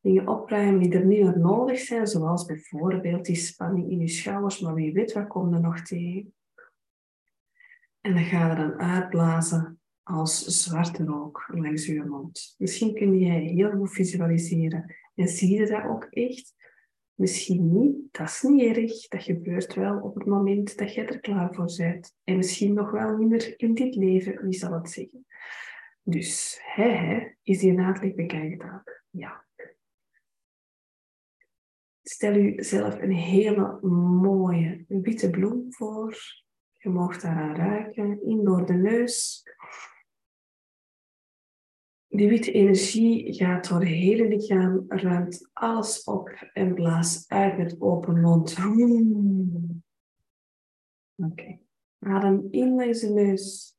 dingen 0.00 0.28
opruimen 0.28 0.80
die 0.80 0.92
er 0.92 1.06
niet 1.06 1.22
meer 1.22 1.38
nodig 1.38 1.78
zijn, 1.78 2.06
zoals 2.06 2.44
bijvoorbeeld 2.44 3.24
die 3.24 3.36
spanning 3.36 3.90
in 3.90 3.98
je 3.98 4.08
schouders, 4.08 4.60
maar 4.60 4.74
wie 4.74 4.92
weet, 4.92 5.12
wat 5.12 5.26
komt 5.26 5.54
er 5.54 5.60
nog 5.60 5.80
tegen? 5.80 6.34
En 8.00 8.14
dan 8.14 8.24
ga 8.24 8.50
je 8.50 8.56
dan 8.56 8.72
uitblazen 8.72 9.80
als 10.02 10.44
zwarte 10.44 11.04
rook 11.04 11.44
langs 11.54 11.86
je 11.86 12.04
mond. 12.04 12.54
Misschien 12.58 12.94
kun 12.94 13.18
je 13.18 13.30
heel 13.30 13.70
goed 13.70 13.92
visualiseren 13.92 14.94
en 15.14 15.28
zie 15.28 15.60
je 15.60 15.66
dat 15.66 15.84
ook 15.84 16.04
echt. 16.04 16.54
Misschien 17.18 17.78
niet, 17.78 17.96
dat 18.10 18.26
is 18.26 18.42
niet 18.42 18.76
erg. 18.76 19.08
Dat 19.08 19.22
gebeurt 19.22 19.74
wel 19.74 20.00
op 20.00 20.14
het 20.14 20.26
moment 20.26 20.78
dat 20.78 20.94
je 20.94 21.04
er 21.04 21.20
klaar 21.20 21.54
voor 21.54 21.72
bent. 21.76 22.14
En 22.24 22.36
misschien 22.36 22.74
nog 22.74 22.90
wel 22.90 23.16
niet 23.16 23.28
meer 23.28 23.54
in 23.56 23.74
dit 23.74 23.94
leven, 23.94 24.42
wie 24.42 24.52
zal 24.52 24.72
het 24.72 24.90
zeggen. 24.90 25.26
Dus, 26.02 26.60
hè, 26.62 26.88
hè, 26.88 27.34
is 27.42 27.58
die 27.58 28.14
bekend 28.14 28.50
gedaan? 28.50 28.82
Ja. 29.10 29.46
Stel 32.02 32.34
u 32.34 32.62
zelf 32.64 33.00
een 33.00 33.12
hele 33.12 33.78
mooie 34.22 34.84
witte 34.88 35.30
bloem 35.30 35.66
voor. 35.68 36.16
Je 36.72 36.88
mag 36.88 37.20
daaraan 37.20 37.56
ruiken, 37.56 38.22
in 38.22 38.44
door 38.44 38.66
de 38.66 38.74
neus. 38.74 39.42
Die 42.18 42.28
witte 42.28 42.52
energie 42.52 43.32
gaat 43.34 43.68
door 43.68 43.80
het 43.80 43.88
hele 43.88 44.28
lichaam, 44.28 44.84
ruimt 44.88 45.50
alles 45.52 46.04
op 46.04 46.28
en 46.52 46.74
blaast 46.74 47.30
uit 47.30 47.58
met 47.58 47.80
open 47.80 48.20
mond. 48.20 48.56
Oké. 51.16 51.58
Adem 51.98 52.48
in 52.50 52.74
langs 52.74 53.00
de 53.00 53.08
neus. 53.08 53.76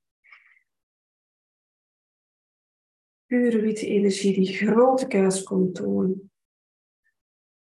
Pure 3.26 3.62
witte 3.62 3.88
energie 3.88 4.34
die 4.34 4.54
grote 4.54 5.08
kuis 5.08 5.44
komt 5.44 5.76
doen. 5.76 6.32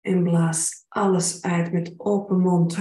En 0.01 0.23
blaas 0.23 0.85
alles 0.87 1.41
uit 1.41 1.71
met 1.71 1.93
open 1.97 2.39
mond. 2.39 2.77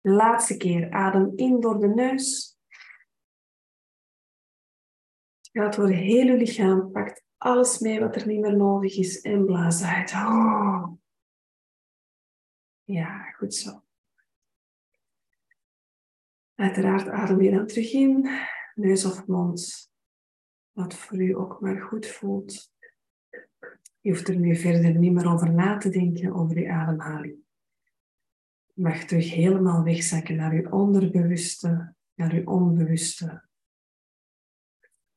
laatste 0.00 0.56
keer 0.56 0.90
adem 0.90 1.32
in 1.36 1.60
door 1.60 1.78
de 1.78 1.88
neus. 1.88 2.53
Gaat 5.56 5.74
door 5.74 5.86
het 5.86 5.94
hele 5.94 6.36
lichaam, 6.36 6.90
pakt 6.90 7.24
alles 7.36 7.78
mee 7.78 8.00
wat 8.00 8.16
er 8.16 8.26
niet 8.26 8.40
meer 8.40 8.56
nodig 8.56 8.96
is 8.96 9.20
en 9.20 9.44
blaas 9.44 9.82
uit. 9.82 10.10
Ja, 12.84 13.30
goed 13.30 13.54
zo. 13.54 13.82
Uiteraard 16.54 17.08
adem 17.08 17.42
je 17.42 17.50
dan 17.50 17.66
terug 17.66 17.92
in, 17.92 18.28
neus 18.74 19.04
of 19.04 19.26
mond, 19.26 19.90
wat 20.72 20.94
voor 20.94 21.22
u 21.22 21.36
ook 21.36 21.60
maar 21.60 21.80
goed 21.80 22.06
voelt. 22.06 22.72
Je 24.00 24.10
hoeft 24.10 24.28
er 24.28 24.36
nu 24.36 24.56
verder 24.56 24.94
niet 24.94 25.12
meer 25.12 25.32
over 25.32 25.52
na 25.52 25.76
te 25.76 25.88
denken, 25.88 26.34
over 26.34 26.58
je 26.58 26.70
ademhaling. 26.70 27.36
Je 28.72 28.82
mag 28.82 29.04
terug 29.04 29.30
helemaal 29.30 29.82
wegzakken 29.82 30.36
naar 30.36 30.54
je 30.54 30.72
onderbewuste, 30.72 31.94
naar 32.14 32.34
je 32.34 32.46
onbewuste. 32.46 33.52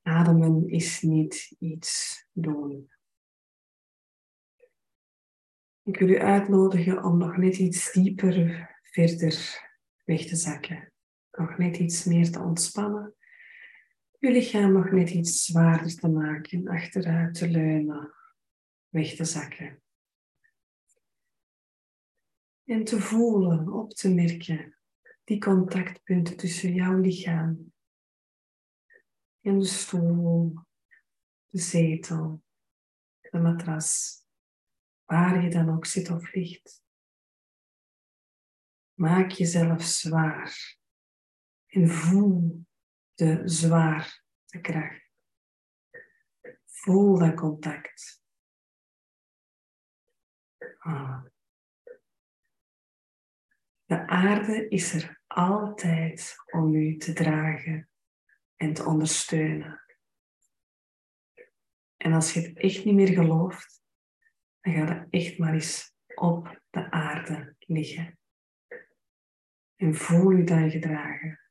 Ademen 0.08 0.70
is 0.70 1.02
niet 1.02 1.56
iets 1.60 2.26
doen. 2.32 2.92
Ik 5.84 6.00
wil 6.00 6.10
u 6.10 6.20
uitnodigen 6.20 7.04
om 7.04 7.18
nog 7.18 7.38
net 7.38 7.58
iets 7.58 7.92
dieper 7.92 8.70
verder 8.82 9.62
weg 10.06 10.26
te 10.26 10.36
zakken. 10.36 10.92
Nog 11.32 11.58
net 11.58 11.78
iets 11.78 12.04
meer 12.04 12.32
te 12.32 12.40
ontspannen. 12.40 13.16
Je 14.20 14.32
lichaam 14.32 14.72
nog 14.72 14.92
net 14.92 15.10
iets 15.10 15.46
zwaarder 15.46 15.96
te 15.96 16.08
maken, 16.08 16.68
achteruit 16.68 17.34
te 17.34 17.50
leunen 17.50 18.14
weg 18.90 19.16
te 19.16 19.26
zakken. 19.26 19.82
En 22.66 22.84
te 22.84 23.00
voelen, 23.00 23.74
op 23.74 23.94
te 23.94 24.14
merken, 24.14 24.78
die 25.24 25.40
contactpunten 25.40 26.38
tussen 26.38 26.74
jouw 26.74 27.00
lichaam 27.00 27.76
en 29.48 29.60
de 29.60 29.66
stoel, 29.66 30.54
de 31.48 31.60
zetel, 31.60 32.44
de 33.20 33.40
matras, 33.40 34.18
waar 35.06 35.44
je 35.44 35.50
dan 35.50 35.70
ook 35.70 35.86
zit 35.86 36.10
of 36.10 36.34
ligt. 36.34 36.84
Maak 38.94 39.32
jezelf 39.32 39.84
zwaar 39.84 40.78
en 41.66 41.90
voel 41.90 42.66
de 43.14 43.42
zwaartekracht. 43.46 45.12
Voel 46.66 47.18
dat 47.18 47.34
contact. 47.36 48.24
Ah. 50.78 51.24
De 53.86 54.08
aarde 54.08 54.68
is 54.68 54.94
er 54.94 55.22
altijd 55.28 56.36
om 56.46 56.74
u 56.74 56.98
te 56.98 57.14
dragen 57.14 57.90
en 58.58 58.74
te 58.74 58.86
ondersteunen. 58.86 59.82
En 61.98 62.14
als 62.14 62.34
je 62.34 62.42
het 62.42 62.58
echt 62.58 62.86
niet 62.86 62.96
meer 62.96 63.14
gelooft, 63.14 63.82
dan 64.62 64.74
ga 64.74 64.94
je 64.94 65.08
echt 65.10 65.38
maar 65.38 65.54
eens 65.54 65.96
op 66.16 66.62
de 66.70 66.92
aarde 66.92 67.56
liggen. 67.60 68.20
En 69.76 69.96
voel 69.96 70.30
je 70.30 70.44
dan 70.44 70.72
gedragen. 70.72 71.42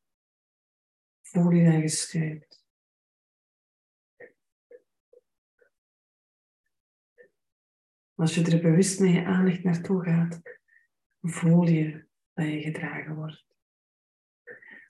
Voel 1.20 1.50
je 1.50 1.70
dan 1.70 1.80
gesteund. 1.80 2.64
Als 8.14 8.34
je 8.34 8.50
er 8.50 8.62
bewust 8.62 9.00
met 9.00 9.12
je 9.12 9.24
aandacht 9.24 9.62
naartoe 9.62 10.04
gaat, 10.04 10.40
voel 11.20 11.68
je 11.68 12.08
dat 12.32 12.46
je 12.46 12.60
gedragen 12.60 13.14
wordt. 13.14 13.55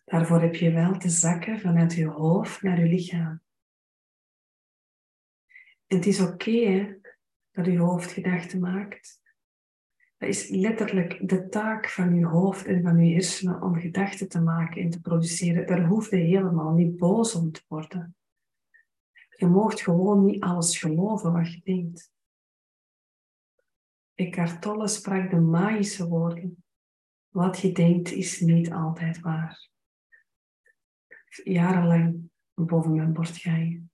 Daarvoor 0.06 0.40
heb 0.40 0.54
je 0.54 0.72
wel 0.72 0.98
te 0.98 1.08
zakken 1.08 1.60
vanuit 1.60 1.92
je 1.92 2.06
hoofd 2.06 2.62
naar 2.62 2.80
je 2.80 2.86
lichaam. 2.86 3.40
En 5.86 5.96
het 5.96 6.06
is 6.06 6.20
oké 6.20 6.98
dat 7.50 7.66
je 7.66 7.78
hoofd 7.78 8.12
gedachten 8.12 8.60
maakt. 8.60 9.20
Dat 10.16 10.28
is 10.28 10.48
letterlijk 10.48 11.28
de 11.28 11.48
taak 11.48 11.88
van 11.88 12.14
je 12.14 12.26
hoofd 12.26 12.66
en 12.66 12.82
van 12.82 12.98
je 12.98 13.14
hersenen 13.14 13.62
om 13.62 13.80
gedachten 13.80 14.28
te 14.28 14.40
maken 14.40 14.82
en 14.82 14.90
te 14.90 15.00
produceren. 15.00 15.66
Daar 15.66 15.86
hoef 15.86 16.10
je 16.10 16.16
helemaal 16.16 16.72
niet 16.72 16.96
boos 16.96 17.34
om 17.34 17.52
te 17.52 17.62
worden. 17.68 18.16
Je 19.36 19.46
moogt 19.46 19.80
gewoon 19.80 20.24
niet 20.24 20.42
alles 20.42 20.78
geloven 20.78 21.32
wat 21.32 21.52
je 21.52 21.60
denkt. 21.64 22.12
Eckhart 24.14 24.62
Tolle 24.62 24.88
sprak 24.88 25.30
de 25.30 25.40
magische 25.40 26.08
woorden. 26.08 26.64
Wat 27.28 27.58
je 27.58 27.72
denkt 27.72 28.12
is 28.12 28.40
niet 28.40 28.72
altijd 28.72 29.20
waar. 29.20 29.74
Jarenlang 31.44 32.30
boven 32.54 32.94
mijn 32.94 33.12
borst 33.12 33.36
gaan. 33.36 33.90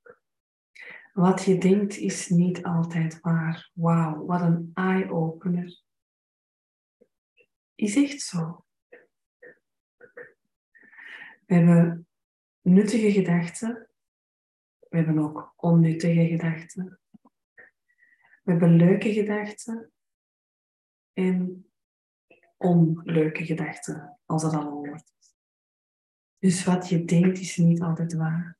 Wat 1.12 1.44
je 1.44 1.58
denkt 1.58 1.96
is 1.96 2.28
niet 2.28 2.62
altijd 2.62 3.20
waar. 3.20 3.70
Wauw, 3.74 4.24
wat 4.24 4.40
een 4.40 4.70
eye-opener. 4.74 5.82
Is 7.74 7.96
echt 7.96 8.20
zo. 8.20 8.64
We 11.46 11.54
hebben 11.54 12.06
nuttige 12.60 13.12
gedachten. 13.12 13.88
We 14.88 14.96
hebben 14.96 15.18
ook 15.18 15.52
onnuttige 15.56 16.26
gedachten. 16.26 17.00
We 18.42 18.50
hebben 18.50 18.76
leuke 18.76 19.12
gedachten 19.12 19.92
en 21.12 21.66
onleuke 22.56 23.44
gedachten, 23.44 24.18
als 24.26 24.42
dat 24.42 24.54
al 24.54 24.70
hoort. 24.70 25.11
Dus 26.42 26.64
wat 26.64 26.88
je 26.88 27.04
denkt 27.04 27.38
is 27.38 27.56
niet 27.56 27.80
altijd 27.80 28.14
waar. 28.14 28.58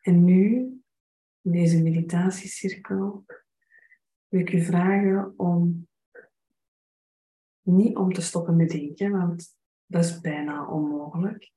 En 0.00 0.24
nu, 0.24 0.44
in 1.40 1.52
deze 1.52 1.82
meditatiecirkel, 1.82 3.24
wil 4.28 4.40
ik 4.40 4.52
u 4.52 4.64
vragen 4.64 5.38
om 5.38 5.88
niet 7.62 7.96
om 7.96 8.12
te 8.12 8.20
stoppen 8.20 8.56
met 8.56 8.70
denken, 8.70 9.10
want 9.10 9.56
dat 9.86 10.04
is 10.04 10.20
bijna 10.20 10.66
onmogelijk. 10.66 11.52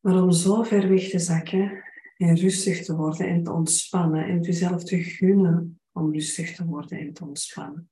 Maar 0.00 0.22
om 0.22 0.32
zo 0.32 0.62
ver 0.62 0.88
weg 0.88 1.08
te 1.08 1.18
zakken 1.18 1.84
en 2.16 2.36
rustig 2.36 2.84
te 2.84 2.96
worden 2.96 3.28
en 3.28 3.42
te 3.42 3.52
ontspannen 3.52 4.24
en 4.24 4.40
jezelf 4.40 4.84
te 4.84 5.02
gunnen 5.02 5.80
om 5.92 6.12
rustig 6.12 6.54
te 6.54 6.64
worden 6.64 6.98
en 6.98 7.12
te 7.12 7.24
ontspannen 7.24 7.90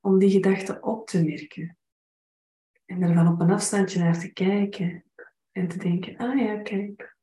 om 0.00 0.18
die 0.18 0.30
gedachten 0.30 0.82
op 0.82 1.06
te 1.06 1.24
merken. 1.24 1.77
En 2.88 3.02
er 3.02 3.14
van 3.14 3.28
op 3.28 3.40
een 3.40 3.50
afstandje 3.50 3.98
naar 3.98 4.18
te 4.18 4.32
kijken 4.32 5.04
en 5.52 5.68
te 5.68 5.78
denken, 5.78 6.16
ah 6.16 6.38
ja, 6.38 6.62
kijk, 6.62 7.16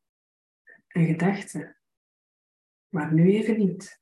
een 0.88 1.06
gedachte. 1.06 1.76
Maar 2.90 3.14
nu 3.14 3.34
even 3.34 3.58
niet. 3.58 4.00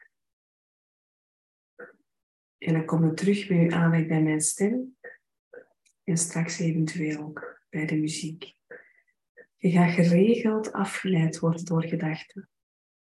En 2.57 2.73
dan 2.73 2.85
kom 2.85 3.05
je 3.05 3.13
terug 3.13 3.49
met 3.49 3.61
je 3.61 3.75
aandacht 3.75 4.07
bij 4.07 4.21
mijn 4.21 4.41
stem. 4.41 4.97
En 6.03 6.17
straks 6.17 6.59
eventueel 6.59 7.21
ook 7.21 7.61
bij 7.69 7.85
de 7.85 7.95
muziek. 7.95 8.53
Je 9.55 9.71
gaat 9.71 9.93
geregeld 9.93 10.71
afgeleid 10.71 11.39
worden 11.39 11.65
door 11.65 11.83
gedachten. 11.83 12.49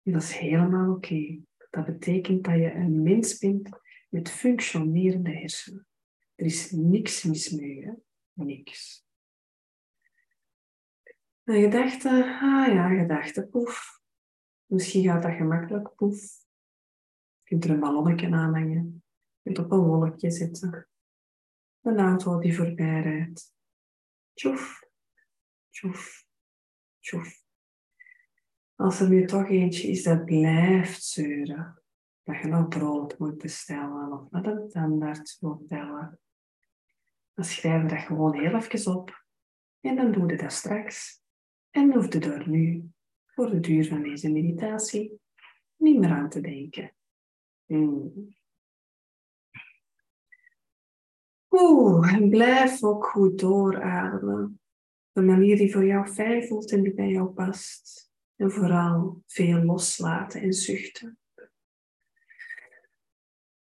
En 0.02 0.12
dat 0.12 0.22
is 0.22 0.36
helemaal 0.36 0.94
oké. 0.94 1.38
Dat 1.70 1.84
betekent 1.84 2.44
dat 2.44 2.54
je 2.54 2.72
een 2.72 3.02
mens 3.02 3.38
bent 3.38 3.68
met 4.08 4.30
functionerende 4.30 5.30
hersenen. 5.30 5.86
Er 6.34 6.44
is 6.44 6.70
niks 6.70 7.22
mis 7.22 7.50
mee, 7.50 7.84
hè? 7.84 7.92
Niks. 8.32 9.04
Een 11.44 11.62
gedachte, 11.62 12.38
ah 12.42 12.66
ja, 12.66 12.88
gedachte, 12.88 13.46
poef. 13.46 14.00
Misschien 14.66 15.04
gaat 15.04 15.22
dat 15.22 15.34
gemakkelijk, 15.34 15.94
poef. 15.94 16.20
Je 17.42 17.48
kunt 17.48 17.64
er 17.64 17.70
een 17.70 17.80
ballonnetje 17.80 18.32
aanhangen. 18.32 19.04
Je 19.32 19.40
kunt 19.42 19.58
op 19.58 19.72
een 19.72 19.86
wolkje 19.86 20.30
zitten. 20.30 20.88
Een 21.80 21.98
auto 21.98 22.38
die 22.38 22.56
voorbij 22.56 23.00
rijdt. 23.00 23.54
Tjoef, 24.32 24.82
tjoef, 25.70 26.26
tjoef. 26.98 27.42
Als 28.74 29.00
er 29.00 29.08
nu 29.08 29.26
toch 29.26 29.48
eentje 29.48 29.88
is 29.88 30.02
dat 30.02 30.24
blijft 30.24 31.04
zeuren, 31.04 31.82
dat 32.22 32.40
je 32.40 32.46
nog 32.46 32.68
brood 32.68 33.18
moet 33.18 33.38
bestellen 33.38 34.12
of 34.12 34.30
met 34.30 34.46
een 34.46 34.68
tandarts 34.68 35.40
moet 35.40 35.66
bellen. 35.66 36.20
Dan 37.34 37.44
schrijf 37.44 37.82
je 37.82 37.88
dat 37.88 37.98
gewoon 37.98 38.34
heel 38.34 38.54
even 38.54 38.96
op 38.96 39.24
en 39.80 39.96
dan 39.96 40.12
doe 40.12 40.30
je 40.30 40.36
dat 40.36 40.52
straks. 40.52 41.22
En 41.70 41.92
hoef 41.92 42.12
je 42.12 42.20
er 42.20 42.48
nu, 42.48 42.90
voor 43.26 43.50
de 43.50 43.60
duur 43.60 43.88
van 43.88 44.02
deze 44.02 44.30
meditatie, 44.30 45.20
niet 45.76 45.98
meer 45.98 46.10
aan 46.10 46.28
te 46.28 46.40
denken. 46.40 46.94
Hmm. 47.64 48.34
Oeh, 51.50 52.14
en 52.14 52.30
blijf 52.30 52.82
ook 52.82 53.06
goed 53.06 53.38
doorademen. 53.38 54.60
Op 55.08 55.16
een 55.22 55.24
manier 55.24 55.56
die 55.56 55.72
voor 55.72 55.84
jou 55.84 56.06
fijn 56.06 56.46
voelt 56.46 56.72
en 56.72 56.82
die 56.82 56.94
bij 56.94 57.08
jou 57.08 57.28
past. 57.28 58.10
En 58.36 58.50
vooral 58.50 59.22
veel 59.26 59.62
loslaten 59.62 60.40
en 60.40 60.52
zuchten. 60.52 61.18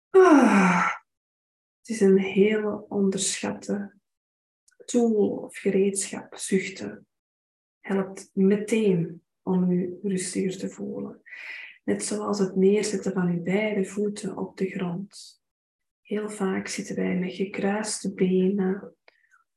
Ah, 0.09 0.98
is 1.89 2.01
een 2.01 2.19
hele 2.19 2.85
onderschatte 2.87 3.93
tool 4.85 5.27
of 5.27 5.57
gereedschap, 5.57 6.35
zuchten. 6.35 7.07
Helpt 7.79 8.29
meteen 8.33 9.23
om 9.43 9.71
u 9.71 9.99
rustiger 10.03 10.57
te 10.57 10.69
voelen. 10.69 11.21
Net 11.83 12.03
zoals 12.03 12.39
het 12.39 12.55
neerzetten 12.55 13.13
van 13.13 13.27
uw 13.27 13.43
beide 13.43 13.85
voeten 13.85 14.37
op 14.37 14.57
de 14.57 14.69
grond. 14.69 15.41
Heel 16.01 16.29
vaak 16.29 16.67
zitten 16.67 16.95
wij 16.95 17.15
met 17.15 17.33
gekruiste 17.33 18.13
benen 18.13 18.95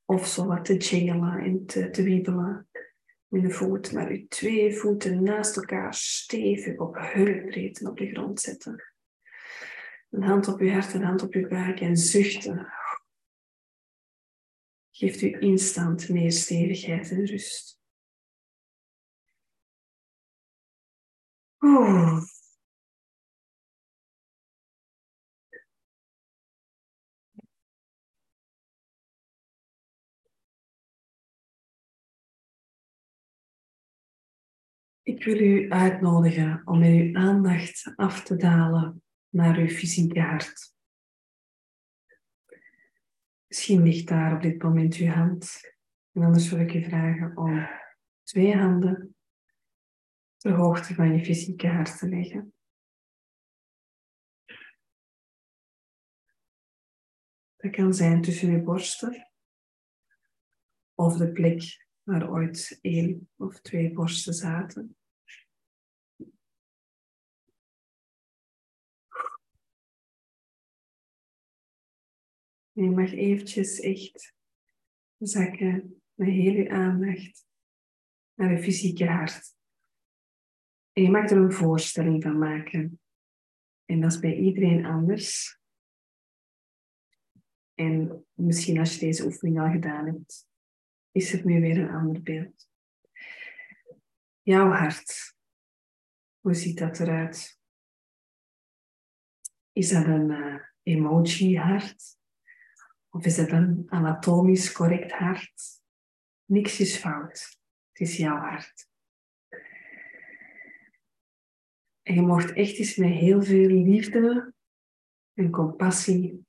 of 0.04 0.26
zo 0.26 0.46
wat 0.46 0.64
te 0.64 0.76
jingelen 0.76 1.38
en 1.38 1.66
te, 1.66 2.02
wiebelen 2.02 2.68
met 3.28 3.42
de 3.42 3.50
voet, 3.50 3.92
maar 3.92 4.10
uw 4.10 4.26
twee 4.28 4.74
voeten 4.74 5.22
naast 5.22 5.56
elkaar 5.56 5.94
stevig 5.94 6.78
op 6.78 6.96
heupbreedte 6.98 7.88
op 7.88 7.98
de 7.98 8.06
grond 8.06 8.40
zetten. 8.40 8.91
Een 10.12 10.22
hand 10.22 10.48
op 10.48 10.60
uw 10.60 10.70
hart, 10.70 10.94
een 10.94 11.04
hand 11.04 11.22
op 11.22 11.32
uw 11.32 11.48
buik 11.48 11.80
en 11.80 11.96
zuchten. 11.96 12.72
Geeft 14.90 15.22
u 15.22 15.40
instant 15.40 16.08
meer 16.08 16.32
stevigheid 16.32 17.10
en 17.10 17.26
rust. 17.26 17.80
Ik 35.02 35.24
wil 35.24 35.40
u 35.40 35.70
uitnodigen 35.70 36.62
om 36.64 36.78
met 36.78 36.90
uw 36.90 37.16
aandacht 37.16 37.92
af 37.96 38.22
te 38.22 38.36
dalen 38.36 39.02
naar 39.32 39.56
uw 39.56 39.68
fysieke 39.68 40.20
hart. 40.20 40.74
Misschien 43.46 43.82
ligt 43.82 44.08
daar 44.08 44.34
op 44.34 44.42
dit 44.42 44.62
moment 44.62 44.94
uw 44.94 45.10
hand. 45.10 45.60
En 46.12 46.22
anders 46.22 46.50
wil 46.50 46.60
ik 46.60 46.70
je 46.70 46.84
vragen 46.84 47.36
om 47.36 47.68
twee 48.22 48.56
handen 48.56 49.16
de 50.36 50.50
hoogte 50.50 50.94
van 50.94 51.12
je 51.12 51.24
fysieke 51.24 51.68
hart 51.68 51.98
te 51.98 52.08
leggen. 52.08 52.54
Dat 57.56 57.70
kan 57.70 57.94
zijn 57.94 58.22
tussen 58.22 58.48
uw 58.48 58.62
borsten 58.62 59.30
of 60.94 61.16
de 61.16 61.32
plek 61.32 61.86
waar 62.02 62.30
ooit 62.30 62.78
één 62.80 63.30
of 63.36 63.60
twee 63.60 63.92
borsten 63.92 64.34
zaten. 64.34 64.96
Je 72.72 72.90
mag 72.90 73.12
eventjes 73.12 73.80
echt 73.80 74.34
zakken 75.18 76.02
met 76.14 76.28
heel 76.28 76.52
je 76.52 76.70
aandacht 76.70 77.46
naar 78.34 78.50
je 78.50 78.62
fysieke 78.62 79.06
hart. 79.06 79.54
En 80.92 81.02
je 81.02 81.10
mag 81.10 81.30
er 81.30 81.36
een 81.36 81.52
voorstelling 81.52 82.22
van 82.22 82.38
maken. 82.38 83.00
En 83.84 84.00
dat 84.00 84.12
is 84.12 84.18
bij 84.18 84.36
iedereen 84.36 84.84
anders. 84.84 85.60
En 87.74 88.26
misschien 88.32 88.78
als 88.78 88.94
je 88.94 89.00
deze 89.00 89.24
oefening 89.24 89.60
al 89.60 89.70
gedaan 89.70 90.06
hebt, 90.06 90.48
is 91.10 91.32
het 91.32 91.44
nu 91.44 91.60
weer 91.60 91.78
een 91.78 91.90
ander 91.90 92.22
beeld. 92.22 92.70
Jouw 94.42 94.70
hart. 94.70 95.36
Hoe 96.40 96.54
ziet 96.54 96.78
dat 96.78 97.00
eruit? 97.00 97.60
Is 99.72 99.88
dat 99.88 100.06
een 100.06 100.30
uh, 100.30 100.62
emoji-hart? 100.82 102.20
Of 103.14 103.24
is 103.24 103.36
dat 103.36 103.50
een 103.50 103.84
anatomisch 103.88 104.72
correct 104.72 105.12
hart? 105.12 105.80
Niks 106.44 106.80
is 106.80 106.96
fout. 106.96 107.58
Het 107.92 108.08
is 108.08 108.16
jouw 108.16 108.36
hart. 108.36 108.88
En 112.02 112.14
je 112.14 112.20
mocht 112.20 112.52
echt 112.52 112.78
eens 112.78 112.96
met 112.96 113.10
heel 113.10 113.42
veel 113.42 113.68
liefde 113.68 114.54
en 115.32 115.50
compassie 115.50 116.46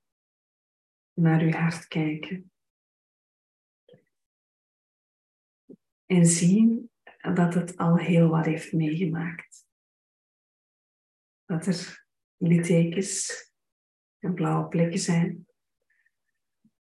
naar 1.13 1.45
je 1.45 1.51
hart 1.51 1.87
kijken. 1.87 2.51
En 6.05 6.25
zien 6.25 6.91
dat 7.33 7.53
het 7.53 7.77
al 7.77 7.97
heel 7.97 8.29
wat 8.29 8.45
heeft 8.45 8.73
meegemaakt. 8.73 9.65
Dat 11.45 11.65
er 11.65 12.07
littekens 12.37 13.51
en 14.19 14.33
blauwe 14.33 14.67
plekken 14.67 14.99
zijn. 14.99 15.47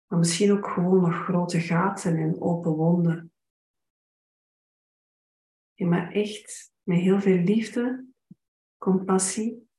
Maar 0.09 0.19
misschien 0.19 0.51
ook 0.51 0.67
gewoon 0.67 1.01
nog 1.01 1.23
grote 1.23 1.59
gaten 1.59 2.17
en 2.17 2.41
open 2.41 2.71
wonden. 2.71 3.33
Je 5.73 5.85
maar 5.85 6.11
echt 6.11 6.73
met 6.83 6.99
heel 6.99 7.21
veel 7.21 7.37
liefde, 7.37 8.05
compassie, 8.77 9.69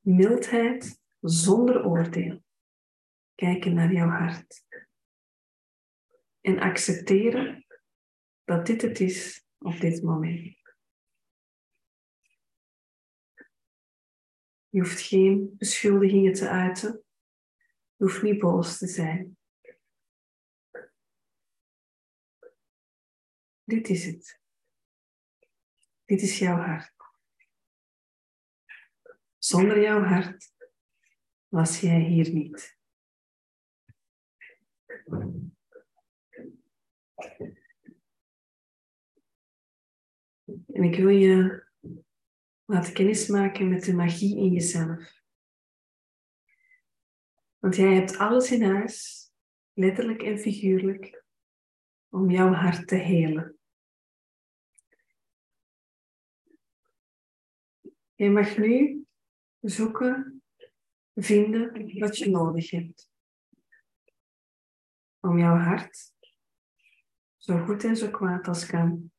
mildheid, 0.00 1.00
zonder 1.20 1.84
oordeel 1.84 2.44
kijken 3.34 3.74
naar 3.74 3.92
jouw 3.92 4.08
hart. 4.08 4.64
En 6.40 6.58
accepteren 6.58 7.66
dat 8.44 8.66
dit 8.66 8.82
het 8.82 9.00
is 9.00 9.46
op 9.58 9.80
dit 9.80 10.02
moment. 10.02 10.56
Je 14.68 14.80
hoeft 14.80 15.00
geen 15.00 15.54
beschuldigingen 15.58 16.32
te 16.32 16.48
uiten. 16.48 17.04
Je 17.96 18.04
hoeft 18.04 18.22
niet 18.22 18.38
boos 18.38 18.78
te 18.78 18.86
zijn. 18.86 19.38
Dit 23.66 23.88
is 23.88 24.04
het. 24.04 24.40
Dit 26.04 26.22
is 26.22 26.38
jouw 26.38 26.56
hart. 26.56 26.94
Zonder 29.38 29.80
jouw 29.80 30.02
hart 30.02 30.52
was 31.48 31.80
jij 31.80 32.00
hier 32.00 32.32
niet. 32.32 32.78
En 40.72 40.82
ik 40.82 40.96
wil 40.96 41.08
je 41.08 41.66
laten 42.64 42.92
kennismaken 42.92 43.68
met 43.68 43.84
de 43.84 43.94
magie 43.94 44.36
in 44.36 44.52
jezelf. 44.52 45.20
Want 47.58 47.76
jij 47.76 47.94
hebt 47.94 48.16
alles 48.16 48.50
in 48.50 48.62
huis, 48.62 49.30
letterlijk 49.72 50.22
en 50.22 50.38
figuurlijk, 50.38 51.24
om 52.08 52.30
jouw 52.30 52.52
hart 52.52 52.88
te 52.88 52.96
helen. 52.96 53.55
Je 58.16 58.30
mag 58.30 58.56
nu 58.56 59.04
zoeken, 59.60 60.42
vinden 61.14 61.98
wat 61.98 62.18
je 62.18 62.30
nodig 62.30 62.70
hebt. 62.70 63.10
Om 65.20 65.38
jouw 65.38 65.56
hart 65.56 66.14
zo 67.46 67.58
goed 67.58 67.84
en 67.84 67.96
zo 67.96 68.10
kwaad 68.10 68.48
als 68.48 68.66
kan 68.66 69.12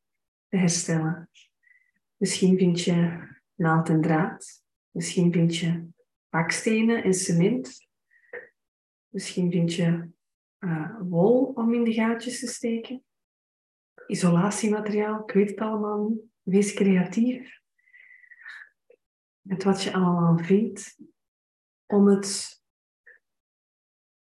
te 0.48 0.56
herstellen. 0.56 1.30
Misschien 2.16 2.58
vind 2.58 2.80
je 2.80 3.28
naald 3.54 3.88
en 3.88 4.00
draad. 4.00 4.62
Misschien 4.90 5.32
vind 5.32 5.56
je 5.56 5.88
bakstenen 6.28 7.02
en 7.02 7.14
cement. 7.14 7.86
Misschien 9.08 9.50
vind 9.50 9.74
je 9.74 10.08
uh, 10.58 11.00
wol 11.00 11.44
om 11.44 11.74
in 11.74 11.84
de 11.84 11.92
gaatjes 11.92 12.40
te 12.40 12.46
steken. 12.46 13.04
Isolatiemateriaal, 14.06 15.22
ik 15.22 15.34
weet 15.34 15.50
het 15.50 15.58
allemaal. 15.58 16.12
Wees 16.42 16.74
creatief. 16.74 17.57
Met 19.48 19.64
wat 19.64 19.82
je 19.82 19.92
allemaal 19.92 20.38
vindt. 20.38 20.98
Om 21.86 22.06
het 22.06 22.62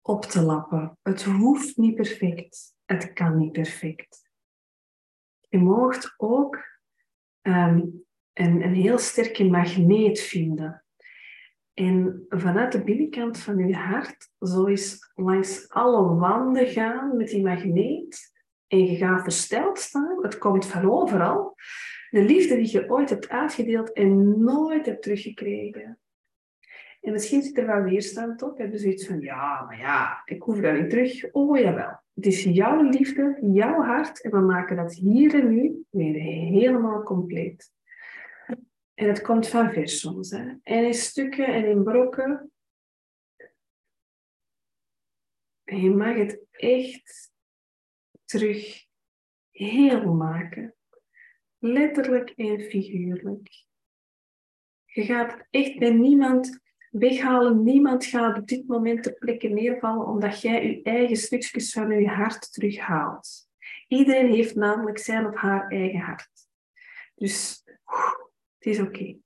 op 0.00 0.24
te 0.24 0.42
lappen. 0.42 0.98
Het 1.02 1.22
hoeft 1.22 1.76
niet 1.76 1.94
perfect. 1.94 2.74
Het 2.84 3.12
kan 3.12 3.36
niet 3.36 3.52
perfect. 3.52 4.30
Je 5.48 5.58
moogt 5.58 6.14
ook 6.16 6.56
um, 7.42 8.04
een, 8.32 8.62
een 8.62 8.74
heel 8.74 8.98
sterke 8.98 9.44
magneet 9.44 10.20
vinden. 10.20 10.84
En 11.74 12.26
vanuit 12.28 12.72
de 12.72 12.84
binnenkant 12.84 13.38
van 13.38 13.68
je 13.68 13.74
hart 13.74 14.30
zo 14.38 14.66
eens 14.66 15.12
langs 15.14 15.68
alle 15.68 16.14
wanden 16.14 16.68
gaan 16.68 17.16
met 17.16 17.28
die 17.28 17.42
magneet. 17.42 18.32
En 18.66 18.78
je 18.78 18.96
gaat 18.96 19.22
versteld 19.22 19.78
staan. 19.78 20.22
Het 20.22 20.38
komt 20.38 20.66
van 20.66 20.90
overal. 20.90 21.54
De 22.14 22.22
liefde 22.22 22.56
die 22.56 22.70
je 22.70 22.90
ooit 22.90 23.10
hebt 23.10 23.28
uitgedeeld 23.28 23.92
en 23.92 24.42
nooit 24.44 24.86
hebt 24.86 25.02
teruggekregen. 25.02 25.98
En 27.00 27.12
misschien 27.12 27.42
zit 27.42 27.58
er 27.58 27.66
wel 27.66 27.82
weerstand 27.82 28.42
op. 28.42 28.58
Hebben 28.58 28.78
ze 28.78 28.92
iets 28.92 29.06
van, 29.06 29.20
ja, 29.20 29.62
maar 29.62 29.78
ja, 29.78 30.22
ik 30.24 30.42
hoef 30.42 30.60
dat 30.60 30.74
niet 30.74 30.90
terug. 30.90 31.32
Oh 31.32 31.58
jawel. 31.58 32.02
Het 32.14 32.26
is 32.26 32.42
jouw 32.42 32.82
liefde, 32.82 33.38
jouw 33.52 33.82
hart. 33.82 34.22
En 34.22 34.30
we 34.30 34.38
maken 34.38 34.76
dat 34.76 34.94
hier 34.94 35.34
en 35.34 35.48
nu 35.48 35.84
weer 35.90 36.20
helemaal 36.20 37.02
compleet. 37.02 37.72
En 38.94 39.08
het 39.08 39.20
komt 39.20 39.48
van 39.48 39.72
vers 39.72 40.00
soms. 40.00 40.30
Hè? 40.30 40.54
En 40.62 40.84
in 40.84 40.94
stukken 40.94 41.46
en 41.46 41.64
in 41.64 41.82
brokken. 41.82 42.52
En 45.64 45.80
je 45.80 45.90
mag 45.90 46.16
het 46.16 46.40
echt 46.50 47.32
terug 48.24 48.86
heel 49.50 50.14
maken. 50.14 50.74
Letterlijk 51.66 52.30
en 52.30 52.60
figuurlijk. 52.60 53.64
Je 54.84 55.04
gaat 55.04 55.46
echt 55.50 55.78
bij 55.78 55.92
niemand 55.92 56.60
weghalen. 56.90 57.62
Niemand 57.62 58.04
gaat 58.04 58.38
op 58.38 58.46
dit 58.46 58.66
moment 58.66 59.02
ter 59.02 59.14
plekke 59.14 59.48
neervallen 59.48 60.06
omdat 60.06 60.40
jij 60.40 60.66
je 60.66 60.82
eigen 60.82 61.16
stukjes 61.16 61.72
van 61.72 62.00
je 62.00 62.08
hart 62.08 62.52
terughaalt. 62.52 63.48
Iedereen 63.88 64.32
heeft 64.32 64.54
namelijk 64.54 64.98
zijn 64.98 65.26
of 65.26 65.34
haar 65.34 65.68
eigen 65.68 66.00
hart. 66.00 66.30
Dus 67.14 67.62
het 68.58 68.66
is 68.66 68.80
oké. 68.80 69.16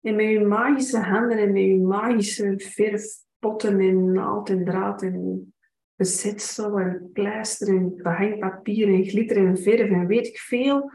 En 0.00 0.16
met 0.16 0.28
je 0.28 0.40
magische 0.40 0.98
handen 0.98 1.38
en 1.38 1.52
met 1.52 1.62
je 1.62 1.78
magische 1.78 2.54
verfpotten 2.56 3.80
en 3.80 4.12
naald 4.12 4.48
en 4.48 4.64
draad 4.64 5.02
en 5.02 5.54
bezetsel 6.02 6.78
en 6.78 7.10
pleister 7.12 7.68
en 7.68 7.96
behangpapier 7.96 8.88
en 8.88 9.04
glitter 9.04 9.36
en 9.36 9.58
verf 9.58 9.90
en 9.90 10.06
weet 10.06 10.26
ik 10.26 10.38
veel, 10.38 10.90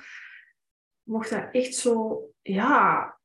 mocht 1.04 1.30
dat 1.30 1.48
echt 1.52 1.76
zo, 1.76 2.22
ja, 2.41 3.20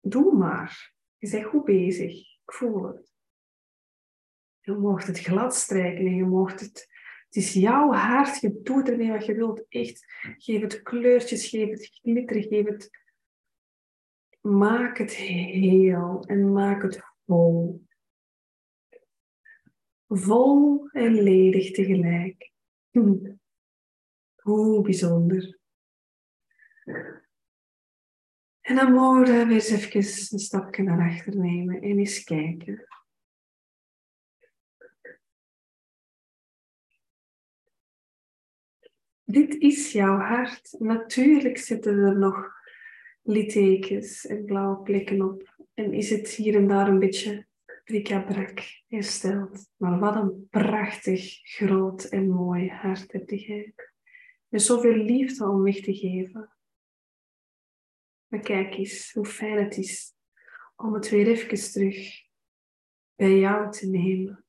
doe 0.00 0.34
maar. 0.34 0.94
Je 1.18 1.30
bent 1.30 1.44
goed 1.44 1.64
bezig. 1.64 2.12
Ik 2.20 2.52
voel 2.52 2.82
het. 2.86 3.12
Je 4.60 4.72
mocht 4.72 5.06
het 5.06 5.18
glad 5.18 5.54
strijken 5.54 6.06
en 6.06 6.14
je 6.14 6.24
mocht 6.24 6.60
het... 6.60 6.90
Het 7.26 7.42
is 7.42 7.52
jouw 7.52 7.92
hart, 7.92 8.40
je 8.40 8.60
doet 8.62 8.88
ermee 8.88 9.10
wat 9.10 9.26
je 9.26 9.34
wilt. 9.34 9.64
Echt, 9.68 10.04
geef 10.36 10.60
het 10.60 10.82
kleurtjes, 10.82 11.48
geef 11.48 11.70
het 11.70 12.00
glitter, 12.02 12.42
geef 12.42 12.66
het... 12.66 12.90
Maak 14.40 14.98
het 14.98 15.12
heel 15.12 16.24
en 16.26 16.52
maak 16.52 16.82
het 16.82 17.02
vol. 17.26 17.86
Vol 20.14 20.88
en 20.90 21.22
ledig 21.22 21.70
tegelijk. 21.70 22.52
Hm. 22.90 23.34
Hoe 24.34 24.82
bijzonder. 24.82 25.58
En 28.60 28.76
dan 28.76 28.92
mogen 28.92 29.48
we 29.48 29.54
eens 29.54 29.70
even 29.70 29.96
een 29.96 30.38
stapje 30.38 30.82
naar 30.82 31.10
achter 31.10 31.36
nemen 31.36 31.82
en 31.82 31.98
eens 31.98 32.24
kijken. 32.24 32.86
Dit 39.24 39.54
is 39.54 39.92
jouw 39.92 40.18
hart. 40.18 40.74
Natuurlijk 40.78 41.58
zitten 41.58 41.98
er 41.98 42.18
nog 42.18 42.52
littekens 43.22 44.26
en 44.26 44.44
blauwe 44.44 44.82
plekken 44.82 45.22
op. 45.22 45.66
En 45.74 45.92
is 45.92 46.10
het 46.10 46.28
hier 46.28 46.54
en 46.54 46.68
daar 46.68 46.88
een 46.88 46.98
beetje 46.98 47.46
prikabrak 47.84 48.60
hersteld. 48.86 49.70
Maar 49.76 49.98
wat 49.98 50.14
een 50.14 50.48
prachtig, 50.50 51.40
groot 51.42 52.04
en 52.04 52.30
mooi 52.30 52.68
hart 52.68 53.12
heb. 53.12 53.90
Met 54.48 54.62
zoveel 54.62 54.96
liefde 54.96 55.48
om 55.48 55.62
weg 55.62 55.80
te 55.80 55.94
geven. 55.94 56.56
Maar 58.26 58.40
kijk 58.40 58.74
eens 58.74 59.12
hoe 59.12 59.26
fijn 59.26 59.64
het 59.64 59.76
is 59.76 60.14
om 60.76 60.94
het 60.94 61.08
weer 61.08 61.26
even 61.26 61.72
terug 61.72 62.22
bij 63.14 63.38
jou 63.38 63.70
te 63.70 63.86
nemen. 63.86 64.44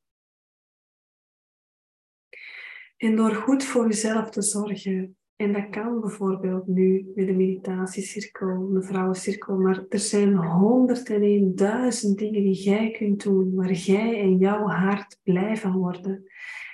En 2.98 3.16
door 3.16 3.36
goed 3.36 3.64
voor 3.64 3.88
jezelf 3.88 4.30
te 4.30 4.42
zorgen, 4.42 5.18
en 5.36 5.54
dat 5.54 5.70
kan 5.70 6.00
bijvoorbeeld 6.00 6.68
nu 6.68 7.12
met 7.16 7.28
de 7.28 7.34
meditatiecirkel, 7.34 8.70
de 8.70 8.82
vrouwencirkel, 8.82 9.58
maar 9.58 9.86
er 9.90 10.00
zijn 10.00 10.36
honderd 10.36 11.10
en 11.10 11.56
duizend 11.56 12.18
dingen 12.18 12.44
die 12.44 12.64
jij 12.64 12.92
kunt 12.92 13.24
doen, 13.24 13.56
waar 13.56 13.72
jij 13.72 14.22
en 14.22 14.38
jouw 14.38 14.68
hart 14.68 15.20
blij 15.24 15.58
van 15.58 15.78
worden 15.78 16.32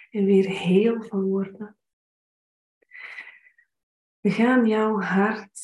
en 0.10 0.26
weer 0.26 0.50
heel 0.50 1.04
van 1.04 1.24
worden. 1.24 1.78
We 4.20 4.32
gaan 4.32 4.68
jouw 4.68 5.00
hart 5.00 5.60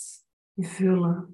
vullen. 0.55 1.33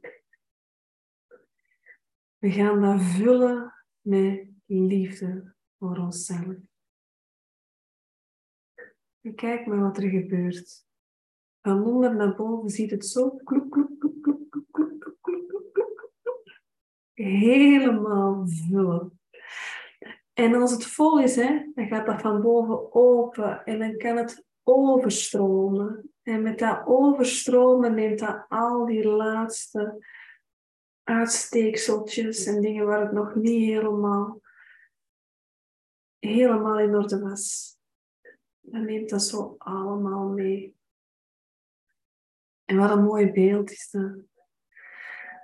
We 2.37 2.51
gaan 2.51 2.81
dat 2.81 3.01
vullen 3.01 3.73
met 4.01 4.47
liefde 4.65 5.55
voor 5.77 5.97
onszelf. 5.97 6.55
Kijk 9.35 9.65
maar 9.65 9.79
wat 9.79 9.97
er 9.97 10.09
gebeurt. 10.09 10.89
Van 11.61 11.83
onder 11.85 12.15
naar 12.15 12.35
boven 12.35 12.69
ziet 12.69 12.91
het 12.91 13.05
zo 13.05 13.29
kloek, 13.29 13.71
kloek, 13.71 13.99
kloek, 13.99 14.21
kloek, 14.21 14.65
kloek, 14.71 16.09
Helemaal 17.13 18.47
vullen. 18.47 19.19
En 20.33 20.55
als 20.55 20.71
het 20.71 20.85
vol 20.85 21.19
is, 21.19 21.35
hè, 21.35 21.71
dan 21.75 21.87
gaat 21.87 22.05
dat 22.05 22.21
van 22.21 22.41
boven 22.41 22.93
open 22.93 23.65
en 23.65 23.79
dan 23.79 23.97
kan 23.97 24.17
het 24.17 24.45
overstromen. 24.63 26.11
En 26.23 26.41
met 26.41 26.59
dat 26.59 26.81
overstromen 26.85 27.93
neemt 27.93 28.19
dat 28.19 28.45
al 28.49 28.85
die 28.85 29.07
laatste 29.07 30.05
uitsteekseltjes 31.03 32.45
en 32.45 32.61
dingen 32.61 32.85
waar 32.85 33.01
het 33.01 33.11
nog 33.11 33.35
niet 33.35 33.69
helemaal, 33.69 34.41
helemaal 36.19 36.79
in 36.79 36.95
orde 36.95 37.19
was. 37.19 37.77
Dan 38.59 38.85
neemt 38.85 39.09
dat 39.09 39.23
zo 39.23 39.55
allemaal 39.57 40.27
mee. 40.27 40.79
En 42.71 42.77
wat 42.77 42.89
een 42.89 43.03
mooi 43.03 43.31
beeld 43.31 43.71
is 43.71 43.89
dat. 43.91 44.11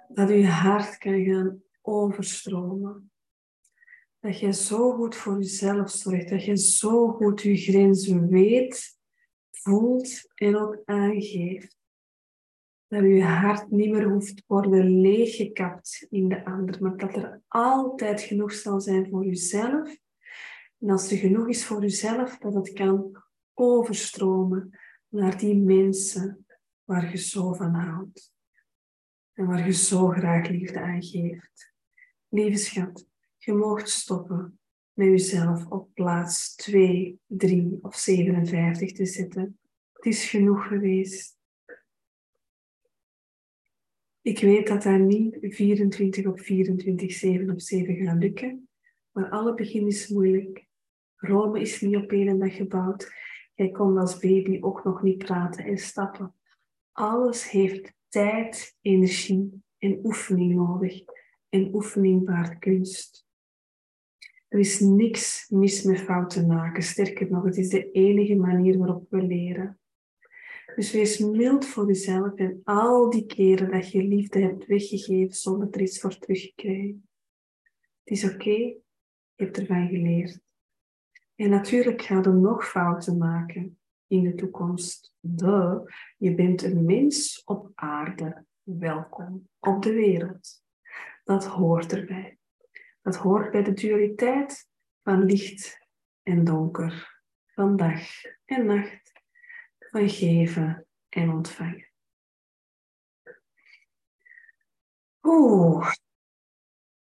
Dat 0.07 0.29
je 0.29 0.47
hart 0.47 0.97
kan 0.97 1.23
gaan 1.23 1.63
overstromen. 1.81 3.11
Dat 4.19 4.39
je 4.39 4.53
zo 4.53 4.91
goed 4.91 5.15
voor 5.15 5.37
jezelf 5.37 5.91
zorgt. 5.91 6.29
Dat 6.29 6.45
je 6.45 6.57
zo 6.57 7.07
goed 7.07 7.41
je 7.41 7.57
grenzen 7.57 8.27
weet, 8.27 8.97
voelt 9.51 10.31
en 10.35 10.57
ook 10.57 10.81
aangeeft. 10.85 11.77
Dat 12.87 13.03
je 13.03 13.23
hart 13.23 13.71
niet 13.71 13.89
meer 13.91 14.09
hoeft 14.09 14.43
worden 14.45 15.01
leeggekapt 15.01 16.05
in 16.09 16.27
de 16.27 16.45
ander, 16.45 16.81
maar 16.81 16.97
dat 16.97 17.15
er 17.15 17.41
altijd 17.47 18.21
genoeg 18.21 18.53
zal 18.53 18.81
zijn 18.81 19.09
voor 19.09 19.25
jezelf. 19.25 19.97
En 20.79 20.89
als 20.89 21.11
er 21.11 21.17
genoeg 21.17 21.47
is 21.47 21.65
voor 21.65 21.81
jezelf, 21.81 22.37
dat 22.37 22.53
het 22.53 22.73
kan 22.73 23.23
overstromen 23.53 24.79
naar 25.07 25.37
die 25.37 25.55
mensen 25.55 26.46
waar 26.87 27.11
je 27.11 27.17
zo 27.17 27.53
van 27.53 27.73
houdt. 27.73 28.33
En 29.33 29.45
waar 29.45 29.65
je 29.65 29.73
zo 29.73 30.07
graag 30.07 30.47
liefde 30.47 30.79
aan 30.79 31.03
geeft. 31.03 31.73
Lieve 32.29 32.57
schat, 32.57 33.07
je 33.37 33.53
mag 33.53 33.87
stoppen 33.87 34.59
met 34.93 35.07
jezelf 35.07 35.65
op 35.65 35.93
plaats 35.93 36.55
2, 36.55 37.19
3 37.25 37.79
of 37.81 37.95
57 37.95 38.91
te 38.91 39.05
zetten. 39.05 39.59
Het 39.93 40.05
is 40.05 40.29
genoeg 40.29 40.67
geweest. 40.67 41.37
Ik 44.21 44.39
weet 44.39 44.67
dat 44.67 44.83
dat 44.83 44.99
niet 44.99 45.37
24 45.41 46.25
op 46.25 46.39
24, 46.39 47.11
7 47.11 47.49
op 47.49 47.61
7 47.61 47.95
gaat 47.95 48.17
lukken. 48.17 48.69
Maar 49.11 49.29
alle 49.29 49.53
begin 49.53 49.87
is 49.87 50.07
moeilijk. 50.07 50.65
Rome 51.15 51.59
is 51.61 51.81
niet 51.81 51.95
op 51.95 52.11
één 52.11 52.39
dag 52.39 52.55
gebouwd. 52.55 53.11
Jij 53.53 53.71
kon 53.71 53.97
als 53.97 54.19
baby 54.19 54.57
ook 54.61 54.83
nog 54.83 55.01
niet 55.01 55.17
praten 55.17 55.65
en 55.65 55.77
stappen. 55.77 56.36
Alles 56.99 57.49
heeft 57.49 57.93
tijd, 58.07 58.77
energie 58.81 59.63
en 59.77 59.99
oefening 60.03 60.55
nodig. 60.55 61.03
En 61.49 61.73
oefening 61.73 62.25
baart 62.25 62.59
kunst. 62.59 63.27
Er 64.47 64.59
is 64.59 64.79
niks 64.79 65.49
mis 65.49 65.83
met 65.83 65.99
fouten 65.99 66.47
maken. 66.47 66.83
Sterker 66.83 67.31
nog, 67.31 67.43
het 67.43 67.57
is 67.57 67.69
de 67.69 67.91
enige 67.91 68.35
manier 68.35 68.77
waarop 68.77 69.09
we 69.09 69.21
leren. 69.21 69.79
Dus 70.75 70.91
wees 70.91 71.19
mild 71.19 71.65
voor 71.65 71.87
jezelf 71.87 72.35
en 72.35 72.61
al 72.63 73.09
die 73.09 73.25
keren 73.25 73.71
dat 73.71 73.91
je 73.91 74.03
liefde 74.03 74.39
hebt 74.39 74.65
weggegeven 74.65 75.35
zonder 75.35 75.67
er 75.71 75.81
iets 75.81 75.99
voor 75.99 76.17
terug 76.17 76.41
te 76.41 76.53
krijgen. 76.55 77.09
Het 78.03 78.17
is 78.17 78.23
oké, 78.23 78.49
je 78.49 78.81
hebt 79.35 79.57
ervan 79.57 79.87
geleerd. 79.87 80.39
En 81.35 81.49
natuurlijk 81.49 82.01
ga 82.01 82.21
je 82.21 82.29
nog 82.29 82.69
fouten 82.69 83.17
maken 83.17 83.77
in 84.07 84.23
de 84.23 84.35
toekomst. 84.35 85.13
De, 85.19 85.83
je 86.17 86.35
bent 86.35 86.63
een 86.63 86.85
mens 86.85 87.43
op 87.43 87.71
aarde. 87.75 88.45
Welkom 88.63 89.49
op 89.59 89.81
de 89.81 89.93
wereld. 89.93 90.63
Dat 91.23 91.45
hoort 91.45 91.93
erbij. 91.93 92.37
Dat 93.01 93.15
hoort 93.15 93.51
bij 93.51 93.63
de 93.63 93.73
dualiteit 93.73 94.69
van 95.03 95.23
licht 95.23 95.87
en 96.23 96.43
donker, 96.43 97.21
van 97.45 97.75
dag 97.75 98.01
en 98.45 98.65
nacht, 98.65 99.11
van 99.79 100.09
geven 100.09 100.87
en 101.09 101.29
ontvangen. 101.29 101.91
Oeh, 105.21 105.91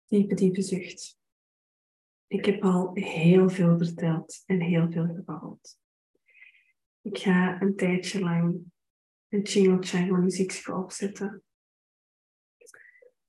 diepe, 0.07 0.35
diepe 0.35 0.63
zucht. 0.63 1.19
Ik 2.27 2.45
heb 2.45 2.63
al 2.63 2.91
heel 2.95 3.49
veel 3.49 3.79
verteld 3.79 4.43
en 4.47 4.61
heel 4.61 4.91
veel 4.91 5.07
gebabbeld. 5.07 5.79
Ik 7.05 7.19
ga 7.19 7.61
een 7.63 7.77
tijdje 7.77 8.21
lang 8.21 8.73
een 9.29 9.43
jingle 9.43 9.79
jangle 9.79 10.19
muziek 10.19 10.69
opzetten. 10.69 11.43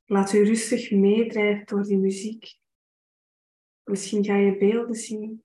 Laat 0.05 0.33
u 0.33 0.43
rustig 0.43 0.91
meedrijven 0.91 1.65
door 1.65 1.83
die 1.83 1.97
muziek. 1.97 2.59
Misschien 3.83 4.23
ga 4.23 4.35
je 4.35 4.57
beelden 4.57 4.95
zien. 4.95 5.43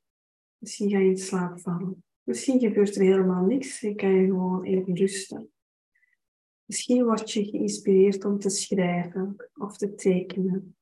Misschien 0.59 0.91
ga 0.91 0.99
je 0.99 1.09
in 1.09 1.19
slaap 1.19 1.61
vallen. 1.61 2.05
Misschien 2.23 2.61
gebeurt 2.61 2.97
er 2.97 3.03
helemaal 3.03 3.45
niks 3.45 3.83
en 3.83 3.97
kan 3.97 4.11
je 4.11 4.27
gewoon 4.27 4.65
even 4.65 4.97
rusten. 4.97 5.51
Misschien 6.65 7.05
word 7.05 7.33
je 7.33 7.45
geïnspireerd 7.45 8.25
om 8.25 8.39
te 8.39 8.51
schrijven 8.51 9.51
of 9.55 9.77
te 9.77 9.95
tekenen. 9.95 10.77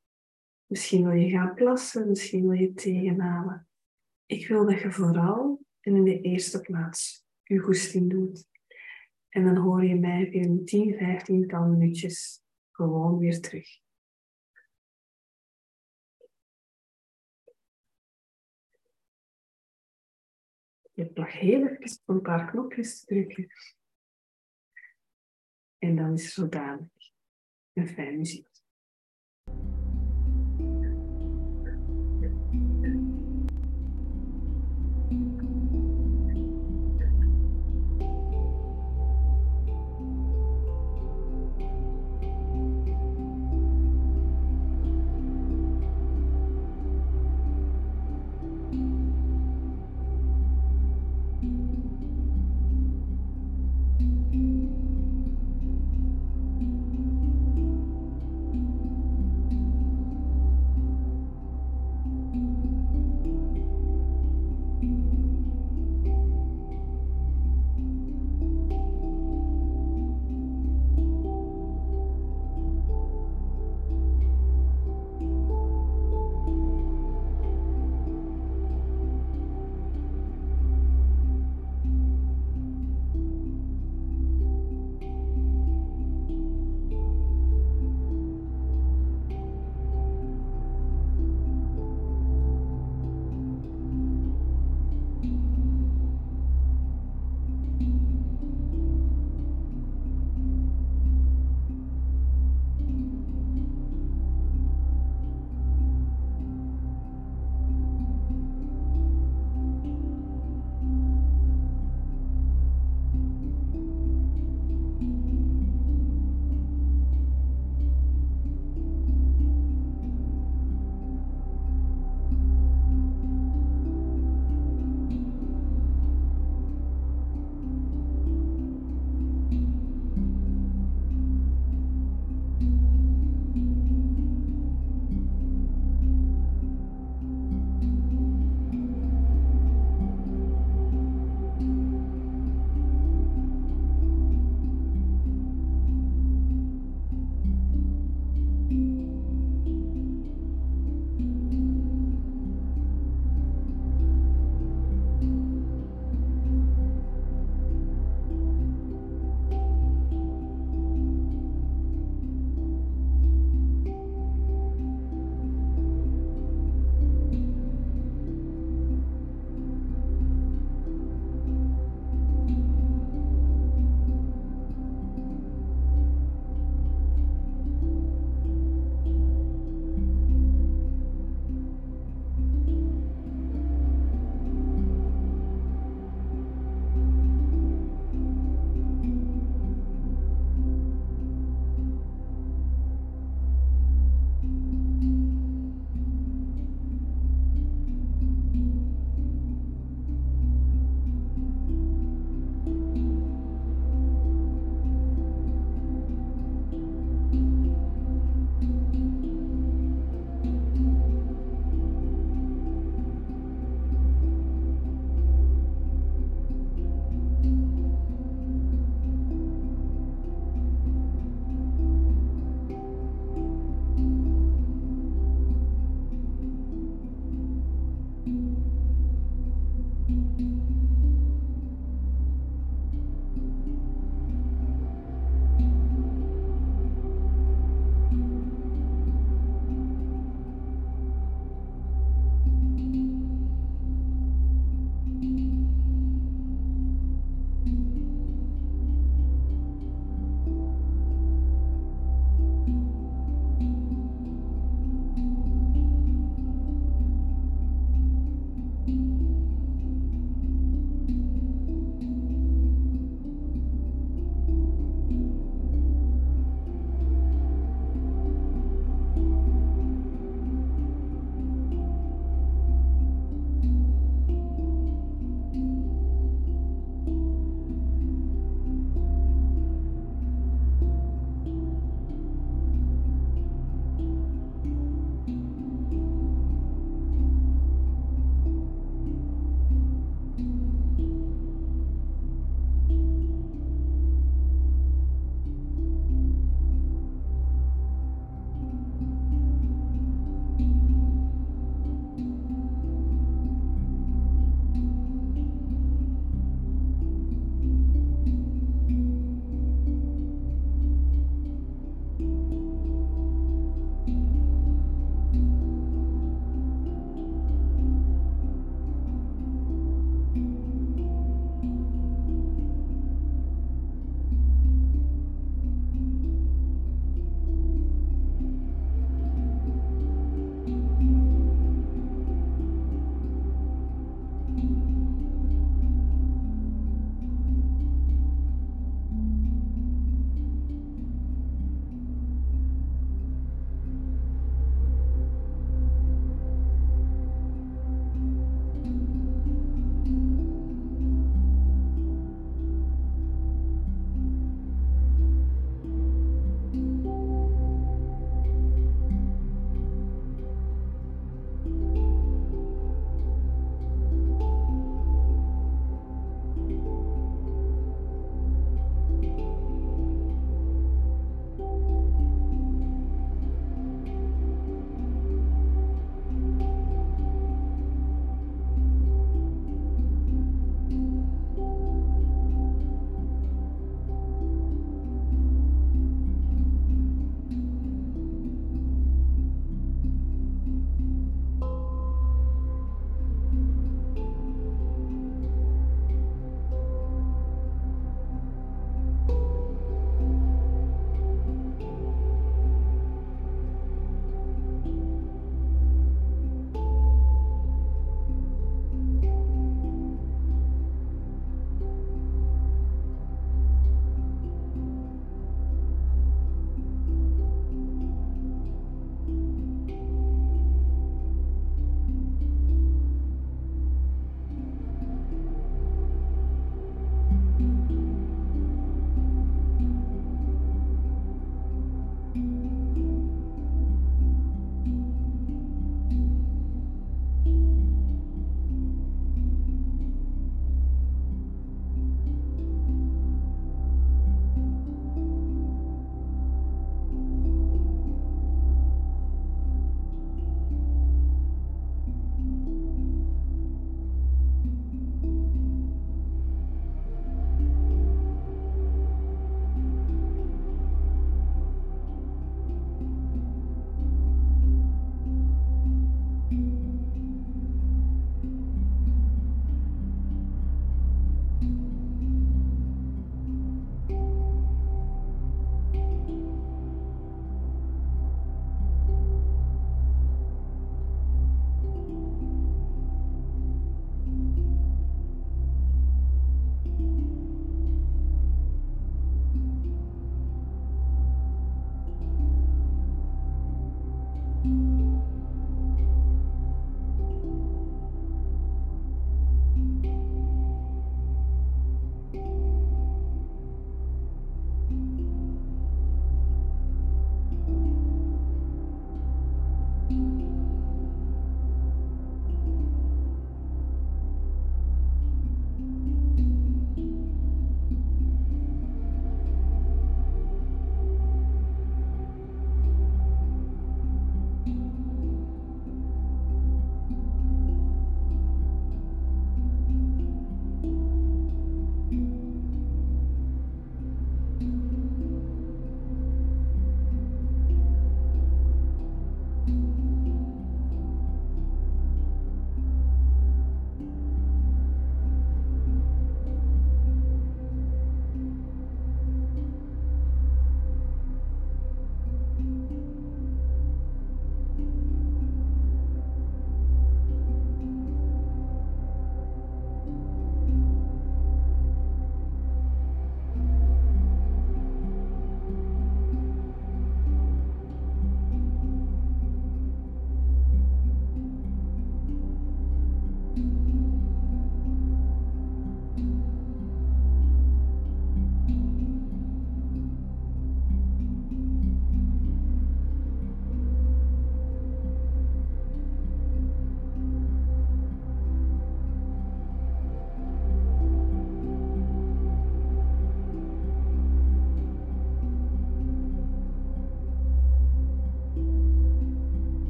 Misschien 0.67 1.05
wil 1.05 1.13
je 1.13 1.31
gaan 1.31 1.55
plassen, 1.55 2.09
misschien 2.09 2.49
wil 2.49 2.59
je 2.59 2.75
tegenhalen. 2.75 3.69
Ik 4.27 4.49
wil 4.49 4.67
dat 4.67 4.81
je 4.81 4.93
vooral 4.93 5.61
en 5.81 5.97
in 5.97 6.05
de 6.05 6.21
eerste 6.21 6.61
plaats 6.61 7.27
je 7.49 7.59
goesting 7.59 8.11
doet. 8.11 8.49
En 9.29 9.45
dan 9.45 9.57
hoor 9.57 9.85
je 9.85 9.95
mij 9.95 10.35
een 10.35 10.65
10, 10.65 10.95
15 10.95 11.49
tal 11.49 11.69
minuutjes 11.69 12.43
gewoon 12.71 13.19
weer 13.19 13.41
terug. 13.41 13.81
Je 20.93 21.05
hebt 21.05 21.17
nog 21.17 21.33
heel 21.33 21.67
even 21.67 22.03
een 22.07 22.23
paar 22.23 22.51
knopjes 22.51 23.05
te 23.05 23.07
drukken. 23.07 23.49
En 25.79 25.97
dan 25.97 26.13
is 26.13 26.25
er 26.25 26.31
zodanig 26.31 26.91
een 27.73 27.89
fijn 27.89 28.17
muziek. 28.17 28.48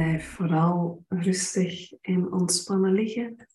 Blijf 0.00 0.28
vooral 0.28 1.04
rustig 1.08 1.92
en 1.92 2.32
ontspannen 2.32 2.92
liggen. 2.92 3.46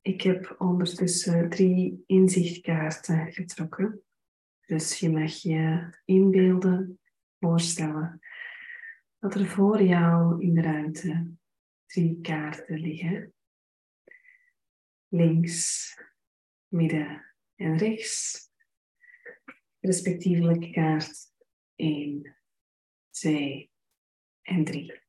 Ik 0.00 0.20
heb 0.20 0.54
ondertussen 0.58 1.50
drie 1.50 2.04
inzichtkaarten 2.06 3.32
getrokken. 3.32 4.02
Dus 4.66 4.98
je 4.98 5.10
mag 5.10 5.32
je 5.32 5.90
inbeelden, 6.04 7.00
voorstellen 7.38 8.20
dat 9.18 9.34
er 9.34 9.46
voor 9.46 9.82
jou 9.82 10.42
in 10.42 10.54
de 10.54 10.62
ruimte 10.62 11.30
drie 11.86 12.20
kaarten 12.20 12.80
liggen. 12.80 13.34
Links, 15.08 15.94
midden 16.68 17.34
en 17.54 17.76
rechts. 17.76 18.50
Respectievelijk 19.80 20.72
kaart 20.72 21.32
1, 21.74 22.36
2 23.10 23.72
en 24.44 24.64
3. 24.64 25.02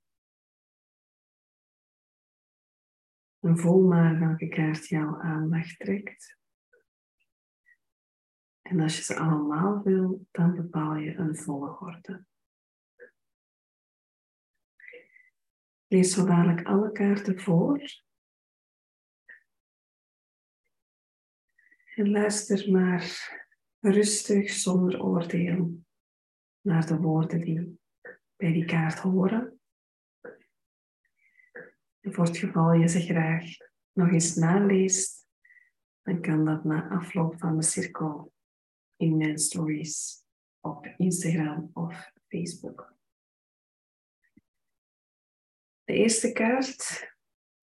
En 3.40 3.58
voel 3.58 3.88
maar 3.88 4.20
welke 4.20 4.48
kaart 4.48 4.88
jouw 4.88 5.22
aandacht 5.22 5.80
trekt. 5.80 6.38
En 8.62 8.80
als 8.80 8.98
je 8.98 9.04
ze 9.04 9.16
allemaal 9.16 9.84
wil, 9.84 10.28
dan 10.32 10.56
bepaal 10.56 10.96
je 10.96 11.16
een 11.16 11.36
volgorde. 11.36 12.26
Lees 15.88 16.14
zo 16.14 16.26
dadelijk 16.26 16.68
alle 16.68 16.92
kaarten 16.92 17.40
voor. 17.40 18.04
En 21.96 22.10
luister 22.10 22.72
maar 22.72 23.34
rustig, 23.80 24.50
zonder 24.50 25.04
oordeel, 25.04 25.84
naar 26.62 26.86
de 26.86 26.98
woorden 26.98 27.40
die 27.40 27.80
bij 28.36 28.52
die 28.52 28.66
kaart 28.66 29.00
horen. 29.00 29.60
En 32.00 32.14
voor 32.14 32.26
het 32.26 32.38
geval 32.38 32.74
je 32.74 32.88
ze 32.88 33.02
graag 33.02 33.44
nog 33.92 34.12
eens 34.12 34.36
naleest, 34.36 35.28
dan 36.02 36.22
kan 36.22 36.46
dat 36.46 36.64
na 36.64 36.90
afloop 36.90 37.40
van 37.40 37.58
de 37.58 37.64
cirkel 37.64 38.34
in 38.96 39.18
mijn 39.18 39.38
stories 39.38 40.24
op 40.60 40.86
Instagram 40.98 41.70
of 41.74 42.12
Facebook. 42.28 42.94
De 45.84 45.94
eerste 45.94 46.32
kaart 46.32 47.14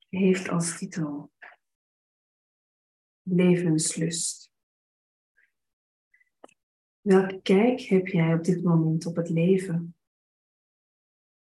heeft 0.08 0.48
als 0.48 0.78
titel 0.78 1.32
levenslust. 3.22 4.50
Welke 7.00 7.40
kijk 7.42 7.80
heb 7.80 8.06
jij 8.06 8.34
op 8.34 8.44
dit 8.44 8.62
moment 8.62 9.06
op 9.06 9.16
het 9.16 9.28
leven? 9.28 9.96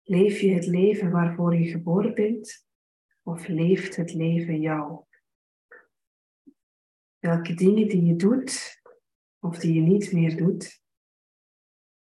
Leef 0.02 0.40
je 0.40 0.54
het 0.54 0.66
leven 0.66 1.10
waarvoor 1.10 1.56
je 1.56 1.70
geboren 1.70 2.14
bent 2.14 2.66
of 3.22 3.48
leeft 3.48 3.96
het 3.96 4.12
leven 4.12 4.60
jou? 4.60 5.04
Welke 7.18 7.54
dingen 7.54 7.88
die 7.88 8.04
je 8.04 8.16
doet 8.16 8.80
of 9.38 9.58
die 9.58 9.74
je 9.74 9.80
niet 9.80 10.12
meer 10.12 10.36
doet? 10.36 10.82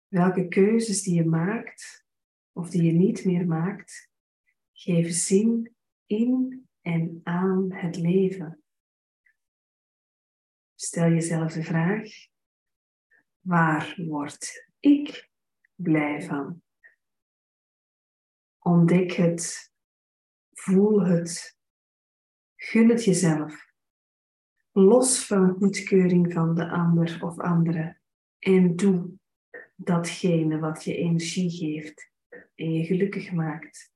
Welke 0.07 0.47
keuzes 0.47 1.03
die 1.03 1.15
je 1.15 1.25
maakt 1.25 2.05
of 2.51 2.69
die 2.69 2.83
je 2.83 2.91
niet 2.91 3.25
meer 3.25 3.47
maakt, 3.47 4.09
geven 4.71 5.13
zin 5.13 5.75
in 6.05 6.67
en 6.81 7.21
aan 7.23 7.71
het 7.71 7.97
leven? 7.97 8.63
Stel 10.75 11.09
jezelf 11.09 11.53
de 11.53 11.63
vraag, 11.63 12.09
waar 13.39 13.95
word 13.97 14.69
ik 14.79 15.29
blij 15.75 16.21
van? 16.21 16.62
Ontdek 18.63 19.11
het, 19.11 19.73
voel 20.51 21.01
het, 21.01 21.57
gun 22.55 22.89
het 22.89 23.03
jezelf. 23.03 23.71
Los 24.71 25.25
van 25.25 25.55
goedkeuring 25.59 26.33
van 26.33 26.55
de 26.55 26.69
ander 26.69 27.23
of 27.23 27.39
andere. 27.39 27.99
En 28.39 28.75
doe 28.75 29.11
datgene 29.75 30.59
wat 30.59 30.83
je 30.83 30.95
energie 30.95 31.49
geeft 31.49 32.11
en 32.55 32.73
je 32.73 32.85
gelukkig 32.85 33.31
maakt. 33.31 33.91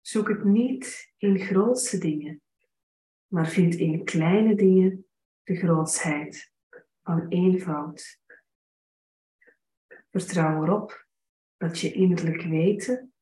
Zoek 0.00 0.28
het 0.28 0.44
niet 0.44 1.12
in 1.16 1.38
grootste 1.38 1.98
dingen, 1.98 2.42
maar 3.26 3.48
vind 3.48 3.74
in 3.74 4.04
kleine 4.04 4.54
dingen 4.54 5.06
de 5.42 5.56
grootsheid 5.56 6.52
van 7.02 7.28
eenvoud. 7.28 8.20
Vertrouw 10.10 10.62
erop 10.64 11.07
dat 11.58 11.80
je 11.80 11.92
innerlijk 11.92 12.42
weten 12.42 13.12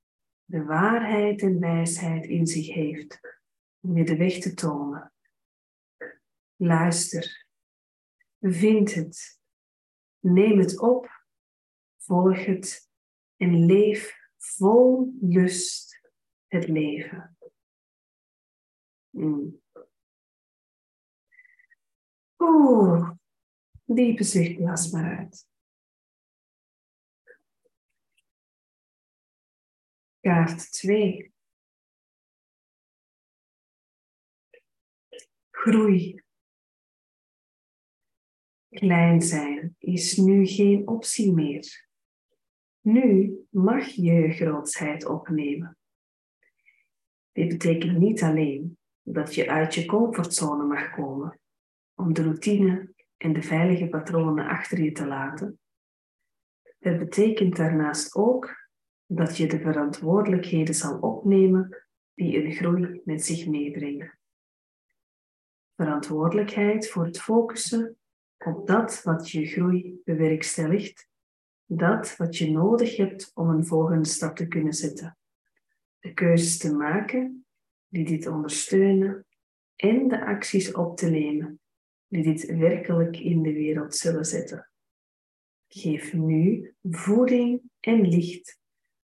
de 0.44 0.64
waarheid 0.64 1.42
en 1.42 1.60
wijsheid 1.60 2.26
in 2.26 2.46
zich 2.46 2.74
heeft 2.74 3.20
om 3.80 3.96
je 3.96 4.04
de 4.04 4.16
weg 4.16 4.38
te 4.38 4.54
tonen. 4.54 5.12
Luister, 6.56 7.46
vind 8.40 8.94
het, 8.94 9.40
neem 10.18 10.58
het 10.58 10.80
op, 10.80 11.24
volg 11.96 12.44
het 12.44 12.90
en 13.36 13.66
leef 13.66 14.16
vol 14.36 15.16
lust 15.20 16.10
het 16.46 16.68
leven. 16.68 17.36
Mm. 19.10 19.62
Oeh, 22.38 23.10
diepe 23.84 24.24
zucht, 24.24 24.56
blaas 24.56 24.90
maar 24.90 25.18
uit. 25.18 25.48
Kaart 30.26 30.72
2. 30.72 31.32
Groei. 35.50 36.22
Klein 38.68 39.22
zijn 39.22 39.76
is 39.78 40.16
nu 40.16 40.46
geen 40.46 40.88
optie 40.88 41.32
meer. 41.32 41.88
Nu 42.80 43.38
mag 43.50 43.86
je 43.86 44.32
grootsheid 44.32 45.04
opnemen. 45.04 45.78
Dit 47.32 47.48
betekent 47.48 47.98
niet 47.98 48.22
alleen 48.22 48.78
dat 49.02 49.34
je 49.34 49.50
uit 49.50 49.74
je 49.74 49.86
comfortzone 49.86 50.64
mag 50.64 50.90
komen 50.90 51.40
om 51.94 52.12
de 52.12 52.22
routine 52.22 52.94
en 53.16 53.32
de 53.32 53.42
veilige 53.42 53.88
patronen 53.88 54.46
achter 54.46 54.82
je 54.82 54.92
te 54.92 55.06
laten. 55.06 55.60
Het 56.78 56.98
betekent 56.98 57.56
daarnaast 57.56 58.14
ook 58.14 58.65
dat 59.06 59.36
je 59.36 59.46
de 59.46 59.60
verantwoordelijkheden 59.60 60.74
zal 60.74 60.98
opnemen 60.98 61.86
die 62.14 62.44
een 62.44 62.52
groei 62.52 63.00
met 63.04 63.24
zich 63.24 63.46
meebrengen. 63.46 64.18
Verantwoordelijkheid 65.74 66.88
voor 66.88 67.04
het 67.04 67.20
focussen 67.20 67.96
op 68.38 68.66
dat 68.66 69.02
wat 69.02 69.30
je 69.30 69.46
groei 69.46 70.00
bewerkstelligt, 70.04 71.08
dat 71.64 72.16
wat 72.16 72.36
je 72.36 72.50
nodig 72.50 72.96
hebt 72.96 73.30
om 73.34 73.48
een 73.48 73.66
volgende 73.66 74.08
stap 74.08 74.36
te 74.36 74.48
kunnen 74.48 74.72
zetten. 74.72 75.18
De 75.98 76.12
keuzes 76.12 76.58
te 76.58 76.74
maken 76.74 77.46
die 77.88 78.04
dit 78.04 78.26
ondersteunen 78.26 79.26
en 79.76 80.08
de 80.08 80.26
acties 80.26 80.72
op 80.72 80.96
te 80.96 81.10
nemen 81.10 81.60
die 82.08 82.22
dit 82.22 82.46
werkelijk 82.46 83.18
in 83.18 83.42
de 83.42 83.52
wereld 83.52 83.94
zullen 83.94 84.24
zetten. 84.24 84.70
Geef 85.68 86.12
nu 86.12 86.74
voeding 86.82 87.62
en 87.80 88.08
licht 88.08 88.58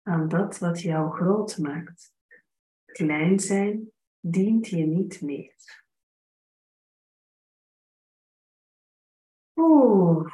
aan 0.07 0.29
dat 0.29 0.59
wat 0.59 0.81
jou 0.81 1.13
groot 1.13 1.59
maakt. 1.59 2.15
Klein 2.85 3.41
zijn 3.41 3.93
dient 4.21 4.69
je 4.69 4.87
niet 4.87 5.21
meer. 5.21 5.85
Oeh, 9.55 10.33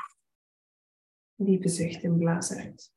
diepe 1.35 1.69
zucht 1.69 2.03
en 2.03 2.19
blaas 2.19 2.53
uit. 2.53 2.95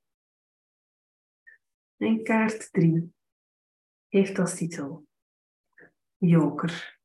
En 1.98 2.24
kaart 2.24 2.72
3 2.72 3.14
heeft 4.08 4.40
als 4.40 4.56
titel 4.56 5.08
Joker. 6.18 7.00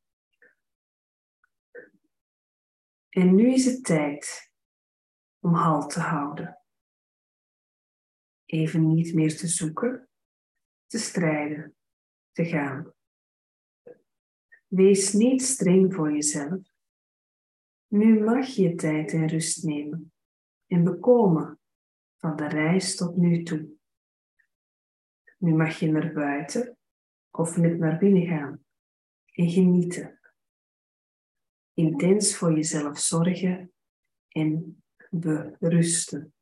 En 3.09 3.35
nu 3.35 3.53
is 3.53 3.65
het 3.65 3.85
tijd 3.85 4.53
om 5.39 5.55
halt 5.55 5.91
te 5.91 6.01
houden 6.01 6.60
even 8.51 8.95
niet 8.95 9.15
meer 9.15 9.37
te 9.37 9.47
zoeken, 9.47 10.09
te 10.87 10.99
strijden, 10.99 11.77
te 12.33 12.45
gaan. 12.45 12.95
Wees 14.67 15.13
niet 15.13 15.43
streng 15.43 15.95
voor 15.95 16.13
jezelf. 16.13 16.61
Nu 17.87 18.21
mag 18.25 18.47
je 18.47 18.75
tijd 18.75 19.13
en 19.13 19.29
rust 19.29 19.65
nemen 19.65 20.13
en 20.67 20.85
bekomen 20.85 21.61
van 22.17 22.37
de 22.37 22.49
reis 22.49 22.97
tot 22.97 23.17
nu 23.17 23.43
toe. 23.43 23.71
Nu 25.39 25.55
mag 25.55 25.79
je 25.79 25.91
naar 25.91 26.13
buiten 26.13 26.79
of 27.31 27.57
net 27.57 27.79
naar 27.79 27.99
binnen 27.99 28.27
gaan 28.27 28.65
en 29.33 29.51
genieten. 29.51 30.21
Intens 31.75 32.37
voor 32.37 32.55
jezelf 32.55 32.99
zorgen 32.99 33.73
en 34.29 34.83
berusten 35.59 36.35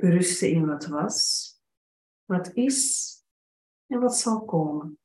berusten 0.00 0.50
in 0.50 0.66
wat 0.66 0.86
was, 0.86 1.48
wat 2.24 2.54
is 2.54 3.10
en 3.86 4.00
wat 4.00 4.18
zal 4.18 4.44
komen. 4.44 4.98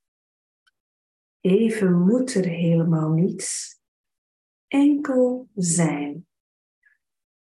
Even 1.39 2.01
moet 2.01 2.33
er 2.33 2.45
helemaal 2.45 3.09
niets, 3.09 3.79
enkel 4.67 5.49
zijn. 5.55 6.27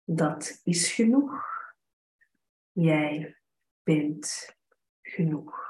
Dat 0.05 0.61
is 0.65 0.93
genoeg. 0.93 1.45
Jij 2.73 3.37
bent 3.83 4.57
genoeg. 5.03 5.69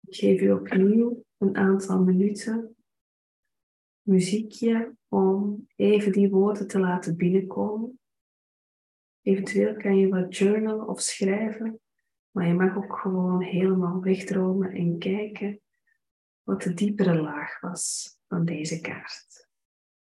Ik 0.00 0.14
geef 0.14 0.40
je 0.40 0.54
opnieuw 0.54 1.24
een 1.38 1.56
aantal 1.56 2.02
minuten 2.02 2.77
muziekje 4.08 4.96
om 5.08 5.66
even 5.76 6.12
die 6.12 6.30
woorden 6.30 6.68
te 6.68 6.78
laten 6.78 7.16
binnenkomen. 7.16 8.00
Eventueel 9.22 9.76
kan 9.76 9.98
je 9.98 10.08
wat 10.08 10.36
journalen 10.36 10.88
of 10.88 11.00
schrijven, 11.00 11.80
maar 12.30 12.46
je 12.46 12.54
mag 12.54 12.76
ook 12.76 12.98
gewoon 12.98 13.42
helemaal 13.42 14.00
wegdromen 14.00 14.72
en 14.72 14.98
kijken 14.98 15.60
wat 16.42 16.62
de 16.62 16.74
diepere 16.74 17.20
laag 17.20 17.60
was 17.60 18.16
van 18.26 18.44
deze 18.44 18.80
kaart. 18.80 19.48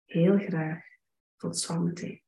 Heel 0.05 0.37
graag. 0.37 0.83
Tot 1.35 1.57
zometeen. 1.57 2.24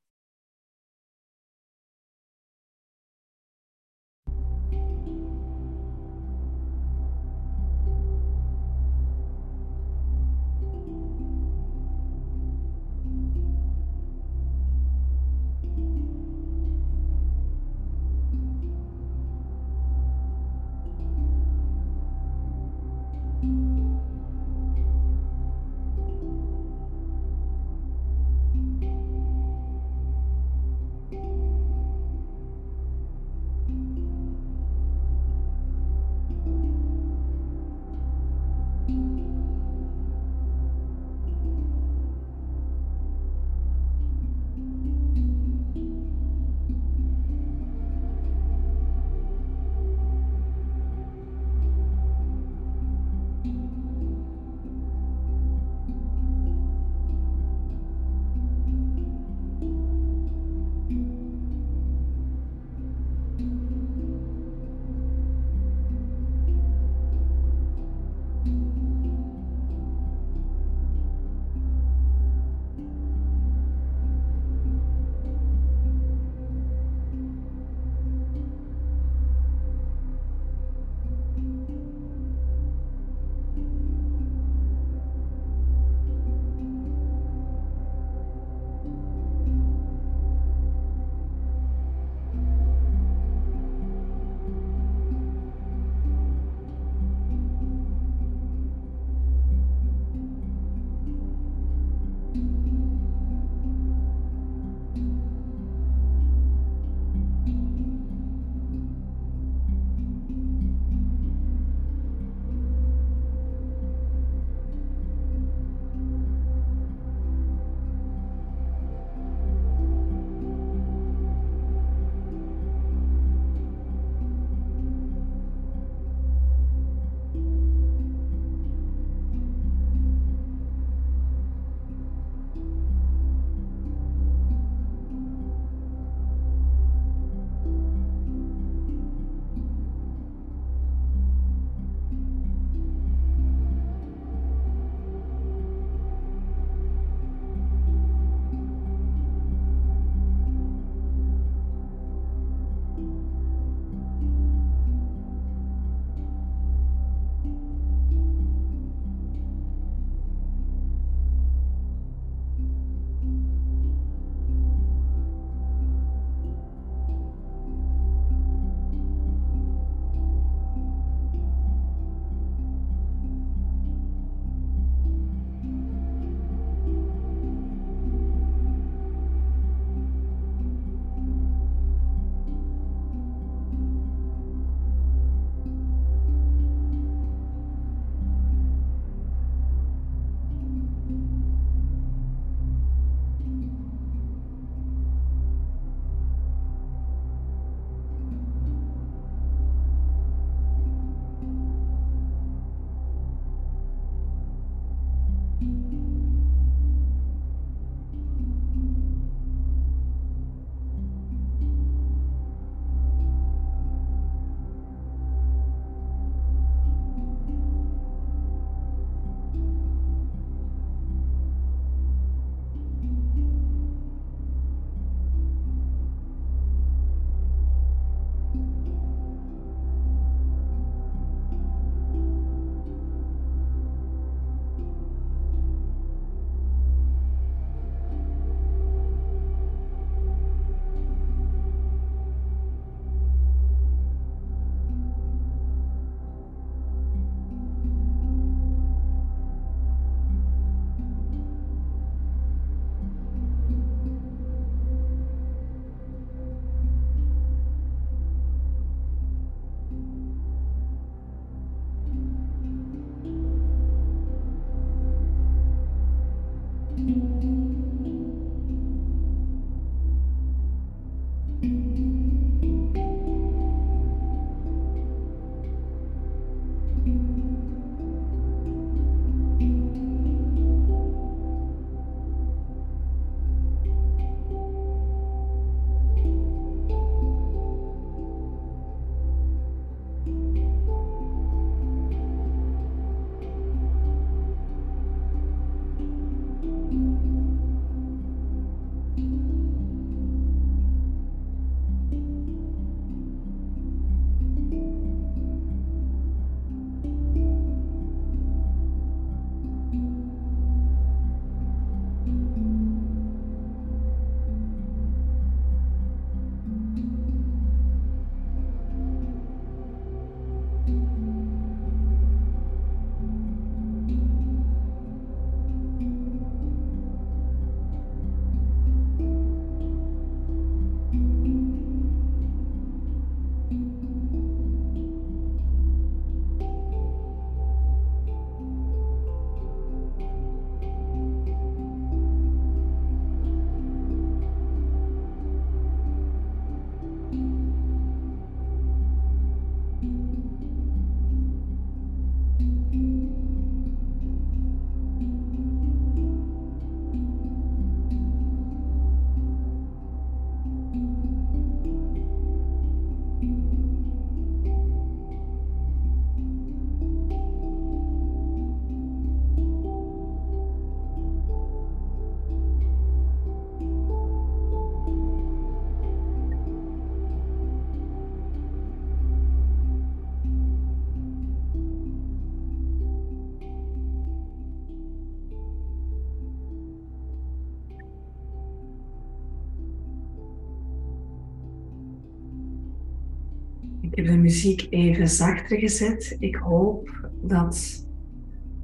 De 394.28 394.38
muziek 394.38 394.88
even 394.90 395.28
zachter 395.28 395.78
gezet. 395.78 396.36
Ik 396.40 396.56
hoop 396.56 397.30
dat 397.42 398.06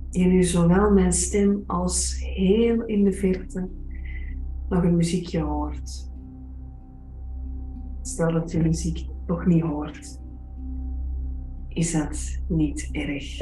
je 0.09 0.25
nu 0.25 0.43
zowel 0.43 0.91
mijn 0.91 1.13
stem 1.13 1.63
als 1.67 2.15
heel 2.35 2.85
in 2.85 3.03
de 3.03 3.11
verte 3.11 3.69
nog 4.69 4.83
een 4.83 4.95
muziekje 4.95 5.41
hoort. 5.41 6.11
Stel 8.01 8.31
dat 8.31 8.51
je 8.51 8.59
muziek 8.59 9.07
toch 9.25 9.45
niet 9.45 9.61
hoort, 9.61 10.21
is 11.67 11.91
dat 11.91 12.41
niet 12.47 12.89
erg. 12.91 13.37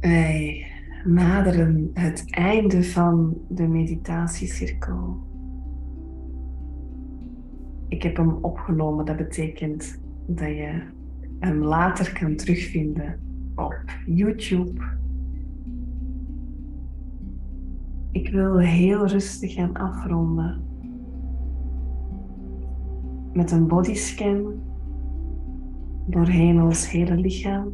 Wij 0.00 0.66
naderen 1.04 1.90
het 1.92 2.24
einde 2.30 2.84
van 2.84 3.36
de 3.48 3.66
meditatiecirkel. 3.66 5.27
Ik 7.88 8.02
heb 8.02 8.16
hem 8.16 8.30
opgenomen. 8.30 9.04
Dat 9.04 9.16
betekent 9.16 10.00
dat 10.26 10.48
je 10.48 10.82
hem 11.38 11.62
later 11.62 12.12
kan 12.12 12.36
terugvinden 12.36 13.20
op 13.54 13.84
YouTube. 14.06 14.82
Ik 18.12 18.28
wil 18.28 18.58
heel 18.58 19.06
rustig 19.06 19.52
gaan 19.52 19.76
afronden 19.76 20.62
met 23.32 23.50
een 23.50 23.66
bodyscan 23.66 24.54
doorheen 26.06 26.62
ons 26.62 26.90
hele 26.90 27.16
lichaam. 27.16 27.72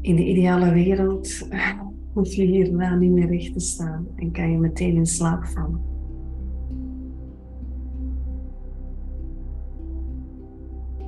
In 0.00 0.16
de 0.16 0.24
ideale 0.24 0.72
wereld 0.72 1.48
hoef 2.14 2.32
je 2.32 2.44
hierna 2.44 2.94
niet 2.94 3.10
meer 3.10 3.26
recht 3.26 3.52
te 3.52 3.60
staan 3.60 4.06
en 4.16 4.30
kan 4.30 4.50
je 4.50 4.58
meteen 4.58 4.94
in 4.94 5.06
slaap 5.06 5.44
vallen. 5.44 5.95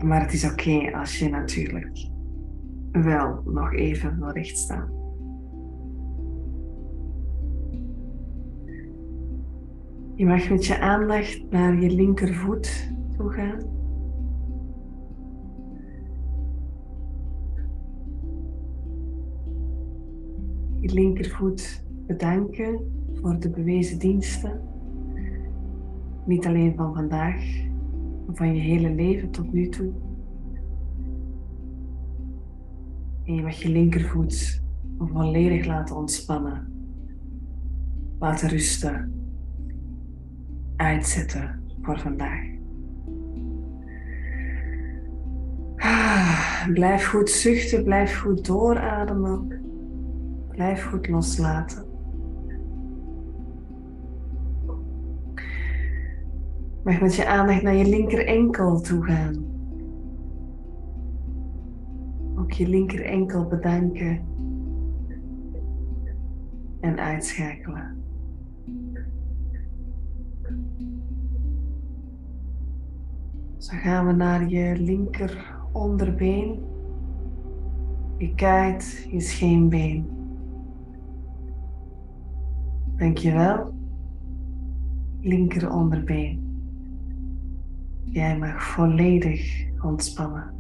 Maar 0.05 0.20
het 0.20 0.32
is 0.32 0.51
oké 0.51 0.92
als 0.92 1.18
je 1.18 1.28
natuurlijk 1.28 2.09
wel 2.92 3.42
nog 3.44 3.74
even 3.74 4.18
wil 4.18 4.30
rechtstaan. 4.30 4.99
Je 10.14 10.26
mag 10.26 10.51
met 10.51 10.66
je 10.66 10.78
aandacht 10.78 11.51
naar 11.51 11.80
je 11.80 11.90
linkervoet 11.90 12.92
toe 13.16 13.32
gaan. 13.32 13.76
Je 20.80 20.92
linkervoet 20.92 21.84
bedanken 22.07 22.80
voor 23.14 23.40
de 23.40 23.51
bewezen 23.51 23.99
diensten. 23.99 24.61
Niet 26.26 26.46
alleen 26.46 26.74
van 26.76 26.94
vandaag, 26.94 27.67
van 28.33 28.55
je 28.55 28.61
hele 28.61 28.91
leven 28.95 29.31
tot 29.31 29.53
nu 29.53 29.68
toe. 29.68 29.93
En 33.24 33.35
je 33.35 33.43
mag 33.43 33.55
je 33.55 33.68
linkervoet 33.68 34.62
volledig 34.99 35.66
laten 35.66 35.97
ontspannen. 35.97 36.72
Laten 38.18 38.49
rusten. 38.49 39.12
Uitzetten 40.76 41.62
voor 41.83 41.99
vandaag. 41.99 42.57
Ah, 45.76 46.66
blijf 46.72 47.07
goed 47.07 47.31
zuchten, 47.31 47.85
blijf 47.85 48.18
goed 48.18 48.47
doorademen. 48.47 49.61
Blijf 50.49 50.85
goed 50.85 51.09
loslaten. 51.09 51.88
Mag 56.89 57.01
met 57.01 57.14
je 57.14 57.26
aandacht 57.26 57.62
naar 57.62 57.74
je 57.74 57.89
linker 57.89 58.26
enkel 58.26 58.80
toe 58.80 59.05
gaan. 59.05 59.45
Ook 62.36 62.53
je 62.53 62.68
linker 62.68 63.05
enkel 63.05 63.47
bedanken 63.47 64.20
en 66.80 66.99
uitschakelen. 66.99 68.03
Zo 73.57 73.76
gaan 73.76 74.07
we 74.07 74.12
naar 74.12 74.49
je 74.49 74.76
linker 74.78 75.55
onderbeen, 75.72 76.61
je 78.16 78.34
kuit, 78.34 79.09
je 79.11 79.20
scheenbeen. 79.20 80.09
Dankjewel. 82.97 83.72
Linker 85.20 85.72
onderbeen. 85.72 86.47
Jij 88.11 88.38
mag 88.38 88.62
volledig 88.62 89.66
ontspannen. 89.80 90.54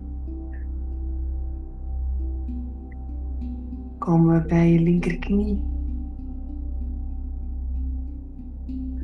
Komen 3.98 4.34
we 4.34 4.46
bij 4.46 4.72
je 4.72 4.80
linkerknie. 4.80 5.62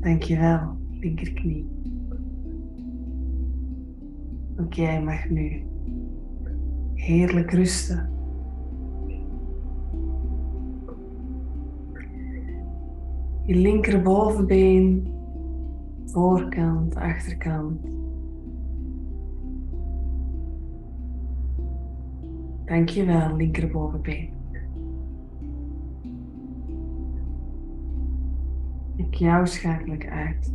Dankjewel, 0.00 0.76
linkerknie. 0.90 1.68
Ook 4.60 4.72
jij 4.72 5.02
mag 5.02 5.28
nu 5.28 5.62
heerlijk 6.94 7.50
rusten. 7.50 8.12
Je 13.46 13.54
linkerbovenbeen, 13.54 15.12
voorkant, 16.04 16.94
achterkant. 16.94 18.03
Dankjewel, 22.64 23.36
linkerbovenbeen. 23.36 24.30
Ik 28.96 29.14
jou 29.14 29.46
schakel 29.46 29.96
uit. 29.98 30.52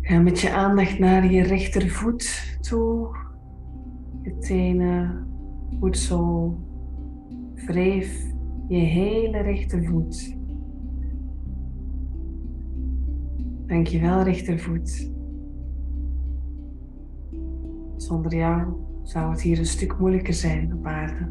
Ga 0.00 0.20
met 0.20 0.40
je 0.40 0.52
aandacht 0.52 0.98
naar 0.98 1.30
je 1.32 1.42
rechtervoet 1.42 2.56
toe. 2.60 3.16
Je 4.22 4.38
tenen, 4.38 5.26
voetzool. 5.80 6.58
Wreef 7.54 8.26
je 8.68 8.78
hele 8.78 9.40
rechtervoet. 9.40 10.36
Dankjewel, 13.66 14.22
rechtervoet. 14.22 15.10
Zonder 18.00 18.34
jou 18.34 18.72
zou 19.02 19.30
het 19.30 19.40
hier 19.40 19.58
een 19.58 19.66
stuk 19.66 19.98
moeilijker 19.98 20.34
zijn 20.34 20.74
op 20.74 20.86
aarde. 20.86 21.28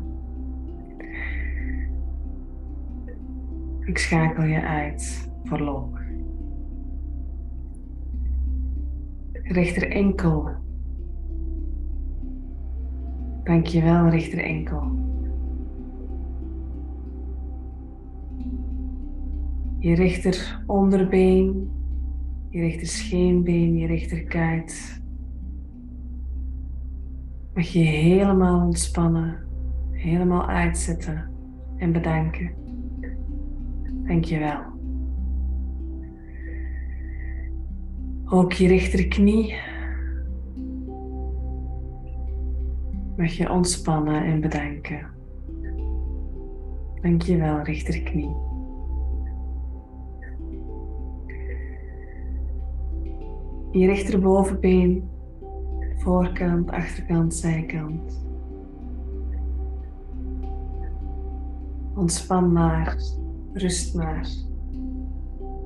Ik 3.86 3.98
schakel 3.98 4.44
je 4.44 4.62
uit 4.62 5.32
voorlopig. 5.44 6.02
Rechter 9.32 9.92
enkel. 9.92 10.50
Dankjewel, 13.44 14.10
rechter 14.10 14.40
enkel. 14.40 14.82
Je 19.78 19.96
rechter 19.96 20.64
onderbeen, 20.66 21.72
je 22.50 22.60
rechter 22.60 22.88
scheenbeen, 22.88 23.76
je 23.76 23.88
rechterkuit, 23.88 25.02
Mag 27.60 27.68
je 27.68 27.80
helemaal 27.80 28.66
ontspannen, 28.66 29.38
helemaal 29.92 30.48
uitzetten 30.48 31.30
en 31.78 31.92
bedanken. 31.92 32.52
Dankjewel. 34.04 34.62
Ook 38.26 38.54
je 38.54 38.68
rechterknie 38.68 39.56
mag 43.18 43.32
je 43.32 43.52
ontspannen 43.52 44.24
en 44.24 44.42
bedanken. 44.42 45.08
Dankjewel, 47.02 47.62
rechterknie. 47.62 48.36
Je 53.72 53.86
rechterbovenbeen, 53.86 55.10
voorkant, 56.00 56.72
achterkant, 56.72 57.36
zijkant. 57.36 58.28
Ontspan 61.96 62.52
maar, 62.52 62.98
rust 63.54 63.96
maar. 63.96 64.28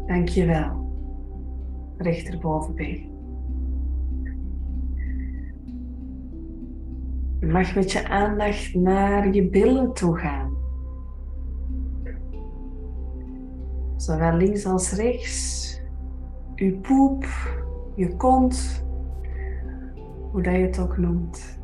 Dankjewel 0.07 0.83
rechterbovenbeen. 1.97 3.11
Je 7.39 7.47
mag 7.47 7.75
met 7.75 7.91
je 7.91 8.07
aandacht 8.07 8.73
naar 8.73 9.33
je 9.33 9.49
billen 9.49 9.93
toe 9.93 10.17
gaan. 10.17 10.51
Zowel 13.95 14.35
links 14.37 14.65
als 14.65 14.91
rechts. 14.91 15.61
Je 16.55 16.71
poep, 16.71 17.25
je 17.95 18.15
kont, 18.15 18.82
hoe 20.33 20.41
dat 20.41 20.53
je 20.53 20.59
het 20.59 20.79
ook 20.79 20.97
noemt. 20.97 21.59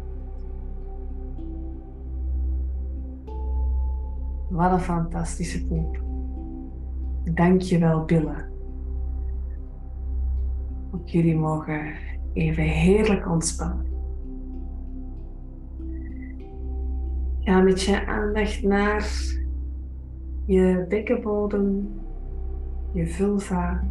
Wat 4.49 4.71
een 4.71 4.79
fantastische 4.79 5.65
poep. 5.65 6.01
Dank 7.33 7.61
je 7.61 7.79
wel, 7.79 8.05
billen. 8.05 8.49
Ook 10.91 11.07
jullie 11.07 11.35
mogen 11.35 11.93
even 12.33 12.63
heerlijk 12.63 13.29
ontspannen. 13.29 13.85
Ga 17.39 17.61
met 17.61 17.81
je 17.81 18.05
aandacht 18.05 18.63
naar 18.63 19.09
je 20.45 20.85
bekkenbodem, 20.89 21.89
je 22.93 23.07
vulva. 23.07 23.83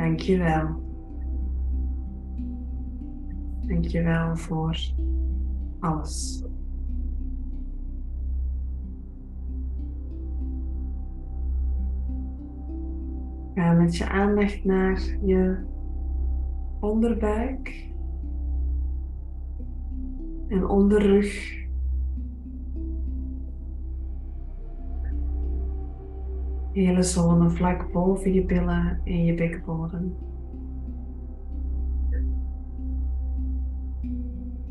Dankjewel. 0.00 0.66
Dankjewel 3.66 4.36
voor 4.36 4.78
alles. 5.80 6.44
Ga 13.54 13.72
met 13.72 13.96
je 13.96 14.08
aandacht 14.08 14.64
naar 14.64 15.16
je 15.22 15.64
onderbuik 16.80 17.88
en 20.48 20.68
onderrug. 20.68 21.58
Hele 26.72 27.02
zone 27.02 27.50
vlak 27.50 27.92
boven 27.92 28.32
je 28.32 28.44
billen 28.44 29.00
en 29.04 29.24
je 29.24 29.34
bekkenbodem. 29.34 30.14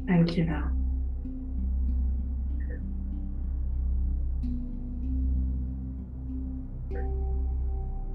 Dankjewel. 0.06 0.64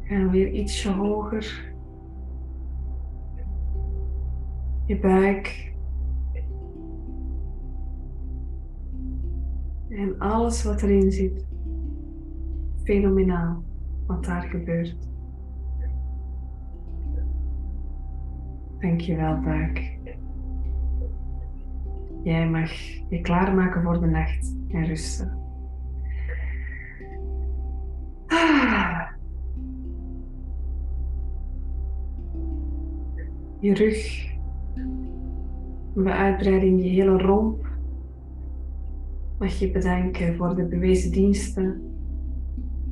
En 0.09 0.30
weer 0.30 0.53
ietsje 0.53 0.93
hoger. 0.93 1.74
Je 4.87 4.99
buik. 4.99 5.72
En 9.89 10.18
alles 10.18 10.62
wat 10.62 10.82
erin 10.82 11.12
zit. 11.12 11.47
Fenomenaal 12.82 13.62
wat 14.07 14.25
daar 14.25 14.43
gebeurt. 14.43 14.97
Dankjewel 18.79 19.41
buik. 19.41 19.99
Jij 22.23 22.49
mag 22.49 22.71
je 23.09 23.21
klaarmaken 23.21 23.83
voor 23.83 24.01
de 24.01 24.07
nacht 24.07 24.57
en 24.69 24.85
rusten. 24.85 25.43
je 33.61 33.75
rug, 33.75 34.33
bij 35.95 36.13
uitbreiding 36.13 36.83
je 36.83 36.89
hele 36.89 37.19
romp, 37.19 37.67
mag 39.39 39.59
je 39.59 39.71
bedanken 39.71 40.37
voor 40.37 40.55
de 40.55 40.65
bewezen 40.65 41.13
diensten 41.13 41.93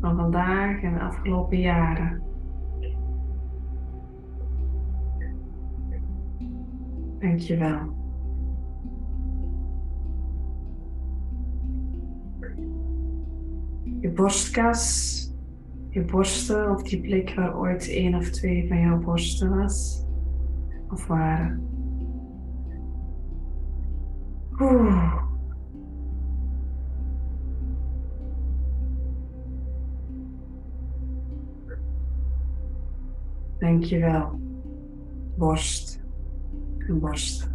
van 0.03 0.17
vandaag 0.17 0.83
en 0.83 0.95
de 0.95 1.01
afgelopen 1.01 1.61
jaren. 1.61 2.23
Dank 7.19 7.39
je 7.39 7.57
wel. 7.57 8.01
Je 14.01 14.11
borstkas, 14.15 15.33
je 15.89 16.05
borsten 16.05 16.71
of 16.71 16.83
die 16.83 17.01
plek 17.01 17.35
waar 17.35 17.59
ooit 17.59 17.89
één 17.89 18.15
of 18.15 18.31
twee 18.31 18.69
van 18.69 18.81
jouw 18.81 18.99
borsten 18.99 19.57
was 19.57 20.07
of 20.89 21.07
waren. 21.07 21.67
Oeh. 24.61 25.32
Dankjewel. 33.73 34.41
Borst 35.37 36.01
en 36.79 37.01
borst. 37.01 37.51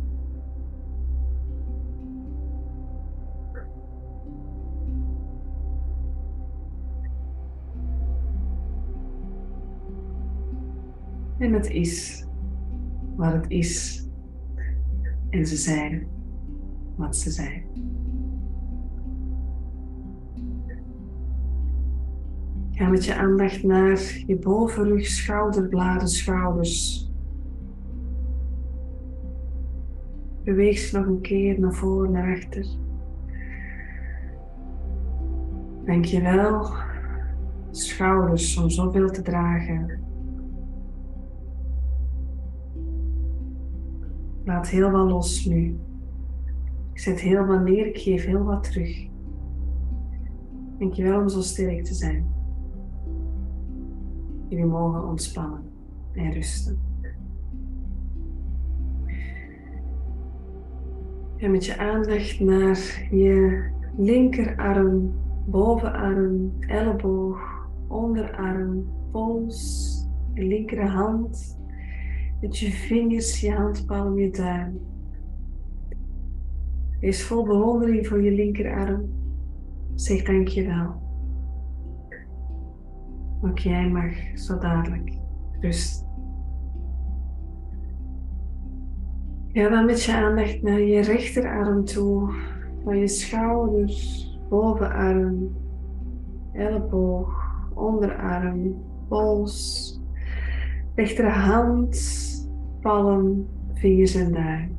En 11.37 11.53
het 11.53 11.69
is 11.69 12.25
wat 13.15 13.33
het 13.33 13.45
is. 13.47 14.05
En 15.29 15.45
ze 15.45 15.55
zijn 15.55 16.07
wat 16.95 17.17
ze 17.17 17.31
zijn. 17.31 17.63
Ga 22.77 22.89
met 22.89 23.05
je 23.05 23.15
aandacht 23.15 23.63
naar 23.63 24.23
je 24.27 24.37
bovenrug, 24.37 25.05
schouderbladen, 25.05 26.07
schouders. 26.07 27.11
Beweeg 30.43 30.77
ze 30.77 30.97
nog 30.97 31.07
een 31.07 31.21
keer 31.21 31.59
naar 31.59 31.73
voren, 31.73 32.11
naar 32.11 32.35
achter. 32.35 32.65
Denk 35.85 36.05
je 36.05 36.21
wel, 36.21 36.71
schouders 37.71 38.57
om 38.57 38.69
zoveel 38.69 39.09
te 39.09 39.21
dragen. 39.21 39.99
Laat 44.43 44.69
heel 44.69 44.91
wat 44.91 45.09
los 45.09 45.45
nu. 45.45 45.79
Ik 46.93 46.99
zet 46.99 47.19
heel 47.19 47.45
wat 47.45 47.63
neer, 47.63 47.87
ik 47.87 47.97
geef 47.97 48.25
heel 48.25 48.43
wat 48.43 48.63
terug. 48.63 49.07
Dankjewel 50.77 51.21
om 51.21 51.29
zo 51.29 51.41
sterk 51.41 51.83
te 51.83 51.93
zijn. 51.93 52.36
Jullie 54.47 54.65
mogen 54.65 55.07
ontspannen 55.07 55.61
en 56.13 56.31
rusten. 56.31 56.79
En 61.37 61.51
met 61.51 61.65
je 61.65 61.77
aandacht 61.77 62.39
naar 62.39 63.07
je 63.11 63.63
linkerarm, 63.97 65.13
bovenarm, 65.45 66.51
elleboog, 66.59 67.39
onderarm, 67.87 68.87
pols, 69.11 70.07
je 70.33 70.43
linkerhand, 70.43 71.59
met 72.41 72.57
je 72.57 72.71
vingers, 72.71 73.41
je 73.41 73.51
handpalm, 73.51 74.19
je 74.19 74.29
duim. 74.29 74.79
Wees 76.99 77.23
vol 77.23 77.43
bewondering 77.43 78.07
voor 78.07 78.21
je 78.21 78.31
linkerarm. 78.31 79.09
Zeg 79.95 80.23
dankjewel. 80.23 81.06
Ook 83.41 83.59
jij 83.59 83.89
mag 83.89 84.39
zo 84.39 84.57
dadelijk 84.57 85.13
rusten. 85.59 86.07
Ga 89.51 89.69
dan 89.69 89.85
met 89.85 90.03
je 90.03 90.15
aandacht 90.15 90.61
naar 90.61 90.79
je 90.79 91.01
rechterarm 91.01 91.85
toe. 91.85 92.33
Van 92.83 92.97
je 92.97 93.07
schouders, 93.07 94.31
bovenarm, 94.49 95.55
elleboog, 96.53 97.61
onderarm, 97.73 98.75
pols, 99.07 99.99
rechterhand, 100.95 101.97
palm, 102.81 103.47
vingers 103.73 104.15
en 104.15 104.31
duim. 104.31 104.77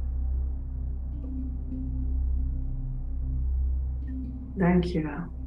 Dankjewel. 4.55 5.38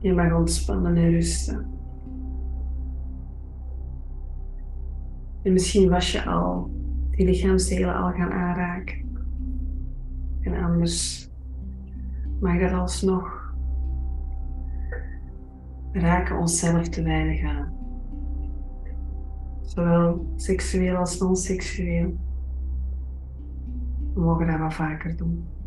Je 0.00 0.14
mag 0.14 0.34
ontspannen 0.34 0.96
en 0.96 1.10
rusten. 1.10 1.66
En 5.42 5.52
misschien 5.52 5.90
was 5.90 6.12
je 6.12 6.24
al 6.24 6.70
die 7.10 7.26
lichaamsdelen 7.26 7.94
al 7.94 8.10
gaan 8.10 8.32
aanraken. 8.32 9.08
En 10.40 10.62
anders 10.62 11.30
mag 12.40 12.60
dat 12.60 12.72
alsnog. 12.72 13.54
Raken 15.92 16.38
onszelf 16.38 16.88
te 16.88 17.02
weinig 17.02 17.42
aan. 17.42 17.72
Zowel 19.60 20.32
seksueel 20.36 20.96
als 20.96 21.18
non-seksueel. 21.18 22.16
We 24.14 24.20
mogen 24.20 24.46
dat 24.46 24.58
wat 24.58 24.74
vaker 24.74 25.16
doen. 25.16 25.59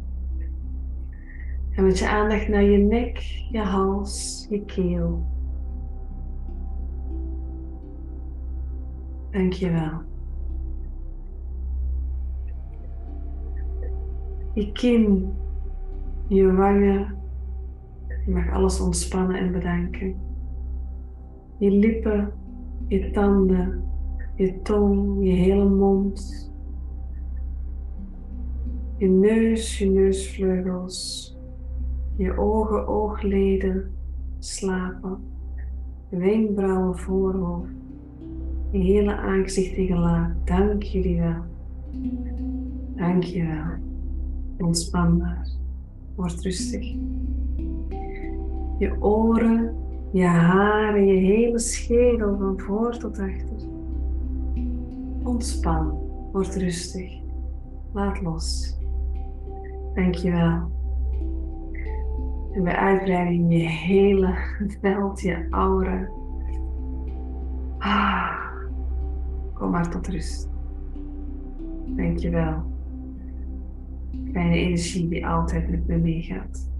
En 1.75 1.85
met 1.85 1.99
je 1.99 2.09
aandacht 2.09 2.47
naar 2.47 2.63
je 2.63 2.77
nek, 2.77 3.17
je 3.51 3.59
hals, 3.59 4.47
je 4.49 4.65
keel. 4.65 5.23
Dank 9.31 9.53
je 9.53 9.71
wel. 9.71 10.01
Je 14.53 14.71
kin, 14.71 15.33
je 16.27 16.51
wangen. 16.51 17.15
Je 18.25 18.31
mag 18.31 18.51
alles 18.51 18.79
ontspannen 18.79 19.37
en 19.37 19.51
bedanken. 19.51 20.15
Je 21.57 21.71
lippen, 21.71 22.33
je 22.87 23.11
tanden, 23.11 23.83
je 24.35 24.61
tong, 24.61 25.25
je 25.25 25.31
hele 25.31 25.69
mond. 25.69 26.51
Je 28.97 29.07
neus, 29.07 29.77
je 29.77 29.89
neusvleugels. 29.89 31.32
Je 32.15 32.37
ogen, 32.37 32.87
oogleden 32.87 33.91
slapen. 34.39 35.17
Wenkbrauwen, 36.09 36.97
voorhoofd. 36.97 37.71
Je 38.71 38.79
hele 38.79 39.15
aangezicht 39.15 39.77
en 39.77 39.85
gelaat. 39.85 40.31
Dank 40.45 40.83
jullie 40.83 41.19
wel. 41.19 41.41
Dank 42.95 43.23
je 43.23 43.45
wel. 43.45 44.67
Ontspan 44.67 45.17
maar. 45.17 45.47
Word 46.15 46.41
rustig. 46.41 46.95
Je 48.77 48.95
oren, 48.99 49.75
je 50.11 50.25
haren, 50.25 51.05
je 51.05 51.13
hele 51.13 51.59
schedel 51.59 52.37
van 52.37 52.59
voor 52.59 52.97
tot 52.97 53.19
achter. 53.19 53.67
Ontspan. 55.23 55.99
Word 56.31 56.55
rustig. 56.55 57.11
Laat 57.93 58.21
los. 58.21 58.77
Dank 59.93 60.15
je 60.15 60.31
wel. 60.31 60.71
En 62.53 62.63
bij 62.63 62.75
uitbreiding 62.75 63.53
je 63.53 63.67
hele 63.67 64.35
veld, 64.81 65.21
je 65.21 65.47
aura. 65.49 66.09
Ah, 67.77 68.39
kom 69.53 69.71
maar 69.71 69.89
tot 69.89 70.07
rust. 70.07 70.49
Dankjewel. 71.85 72.63
Fijne 74.31 74.55
energie 74.55 75.07
die 75.07 75.27
altijd 75.27 75.69
met 75.69 75.87
me 75.87 75.97
meegaat. 75.97 76.71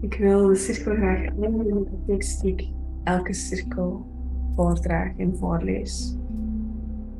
Ik 0.00 0.14
wil 0.14 0.46
de 0.46 0.54
cirkel 0.54 0.94
graag 0.94 1.26
eindigen 1.26 1.66
met 1.66 1.86
een 1.86 2.04
tekststuk 2.06 2.68
elke 3.04 3.32
cirkel 3.32 4.06
voordraag 4.56 5.16
en 5.16 5.36
voorlees. 5.36 6.16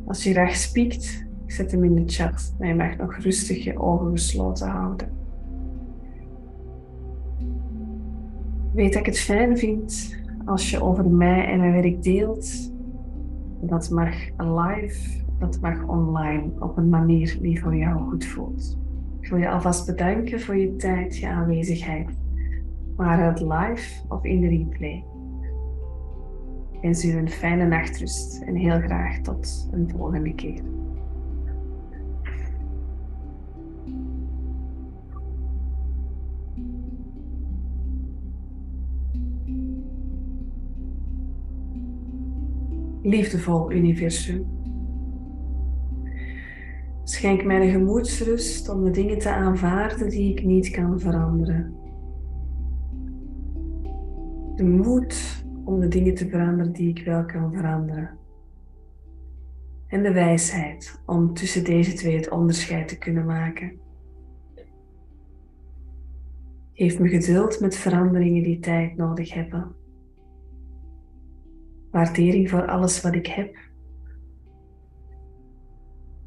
Als 0.07 0.25
je 0.25 0.33
graag 0.33 0.55
spiekt, 0.55 1.30
ik 1.51 1.57
zet 1.57 1.71
hem 1.71 1.85
in 1.85 1.95
de 1.95 2.03
chat, 2.07 2.55
maar 2.59 2.69
je 2.69 2.75
mag 2.75 2.97
nog 2.97 3.17
rustig 3.17 3.65
je 3.65 3.79
ogen 3.79 4.11
gesloten 4.11 4.69
houden. 4.69 5.09
Weet 8.75 8.93
dat 8.93 9.01
ik 9.01 9.07
het 9.07 9.19
fijn 9.19 9.59
vind 9.59 10.17
als 10.45 10.71
je 10.71 10.83
over 10.83 11.07
mij 11.07 11.47
en 11.47 11.59
mijn 11.59 11.73
werk 11.73 12.03
deelt. 12.03 12.73
Dat 13.61 13.91
mag 13.91 14.15
live, 14.37 15.23
dat 15.39 15.61
mag 15.61 15.87
online, 15.87 16.51
op 16.59 16.77
een 16.77 16.89
manier 16.89 17.39
die 17.41 17.61
voor 17.61 17.77
jou 17.77 18.09
goed 18.09 18.25
voelt. 18.25 18.79
Ik 19.21 19.29
wil 19.29 19.39
je 19.39 19.51
alvast 19.51 19.87
bedanken 19.87 20.41
voor 20.41 20.57
je 20.57 20.77
tijd, 20.77 21.17
je 21.17 21.29
aanwezigheid, 21.29 22.11
waar 22.97 23.27
het 23.27 23.41
live 23.41 24.05
of 24.09 24.25
in 24.25 24.41
de 24.41 24.49
replay. 24.49 25.05
Ik 26.73 26.81
wens 26.83 27.05
u 27.05 27.17
een 27.17 27.31
fijne 27.31 27.67
nachtrust 27.67 28.43
en 28.43 28.55
heel 28.55 28.81
graag 28.81 29.21
tot 29.21 29.69
een 29.73 29.91
volgende 29.91 30.35
keer. 30.35 30.80
Liefdevol 43.03 43.73
universum. 43.73 44.47
Schenk 47.05 47.45
mij 47.45 47.61
de 47.61 47.71
gemoedsrust 47.71 48.69
om 48.69 48.85
de 48.85 48.91
dingen 48.91 49.19
te 49.19 49.31
aanvaarden 49.31 50.09
die 50.09 50.31
ik 50.31 50.45
niet 50.45 50.71
kan 50.71 51.01
veranderen. 51.01 51.75
De 54.55 54.65
moed 54.65 55.45
om 55.65 55.81
de 55.81 55.89
dingen 55.89 56.15
te 56.15 56.29
veranderen 56.29 56.73
die 56.73 56.89
ik 56.89 57.05
wel 57.05 57.25
kan 57.25 57.53
veranderen. 57.53 58.19
En 59.87 60.03
de 60.03 60.13
wijsheid 60.13 61.01
om 61.07 61.35
tussen 61.35 61.65
deze 61.65 61.93
twee 61.93 62.17
het 62.17 62.31
onderscheid 62.31 62.89
te 62.89 62.99
kunnen 62.99 63.27
maken. 63.27 63.81
Geef 66.73 66.99
me 66.99 67.09
geduld 67.09 67.61
met 67.61 67.77
veranderingen 67.77 68.43
die 68.43 68.59
tijd 68.59 68.97
nodig 68.97 69.35
hebben 69.35 69.75
waardering 71.91 72.51
voor 72.51 72.67
alles 72.67 73.01
wat 73.01 73.15
ik 73.15 73.27
heb, 73.27 73.57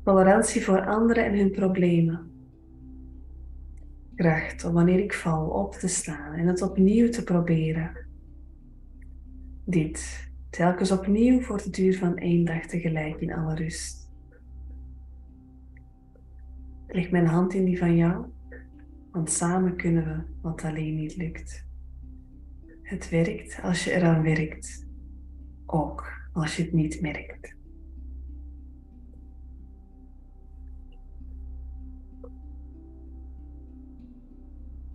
tolerantie 0.04 0.64
voor 0.64 0.86
anderen 0.86 1.26
en 1.26 1.38
hun 1.38 1.52
problemen, 1.52 2.32
kracht 4.16 4.66
om 4.66 4.74
wanneer 4.74 5.00
ik 5.00 5.14
val 5.14 5.48
op 5.48 5.74
te 5.74 5.88
staan 5.88 6.34
en 6.34 6.48
het 6.48 6.62
opnieuw 6.62 7.10
te 7.10 7.24
proberen. 7.24 7.98
Dit 9.66 10.32
telkens 10.50 10.92
opnieuw 10.92 11.42
voor 11.42 11.62
de 11.64 11.70
duur 11.70 11.98
van 11.98 12.18
één 12.18 12.46
dag 12.46 12.66
tegelijk 12.66 13.22
in 13.22 13.34
alle 13.34 13.56
rust. 13.56 14.12
Leg 16.88 17.12
mijn 17.12 17.28
hand 17.28 17.54
in 17.54 17.66
die 17.66 17.78
van 17.78 17.96
jou, 17.96 18.26
want 19.12 19.32
samen 19.32 19.76
kunnen 19.76 20.04
we 20.04 20.24
wat 20.42 20.64
alleen 20.64 20.96
niet 20.96 21.16
lukt. 21.16 21.66
Het 22.82 23.10
werkt 23.10 23.60
als 23.62 23.84
je 23.84 23.92
eraan 23.92 24.24
werkt 24.24 24.83
ook 25.74 26.12
als 26.34 26.56
je 26.56 26.64
het 26.64 26.74
niet 26.74 27.02
merkt. 27.02 27.56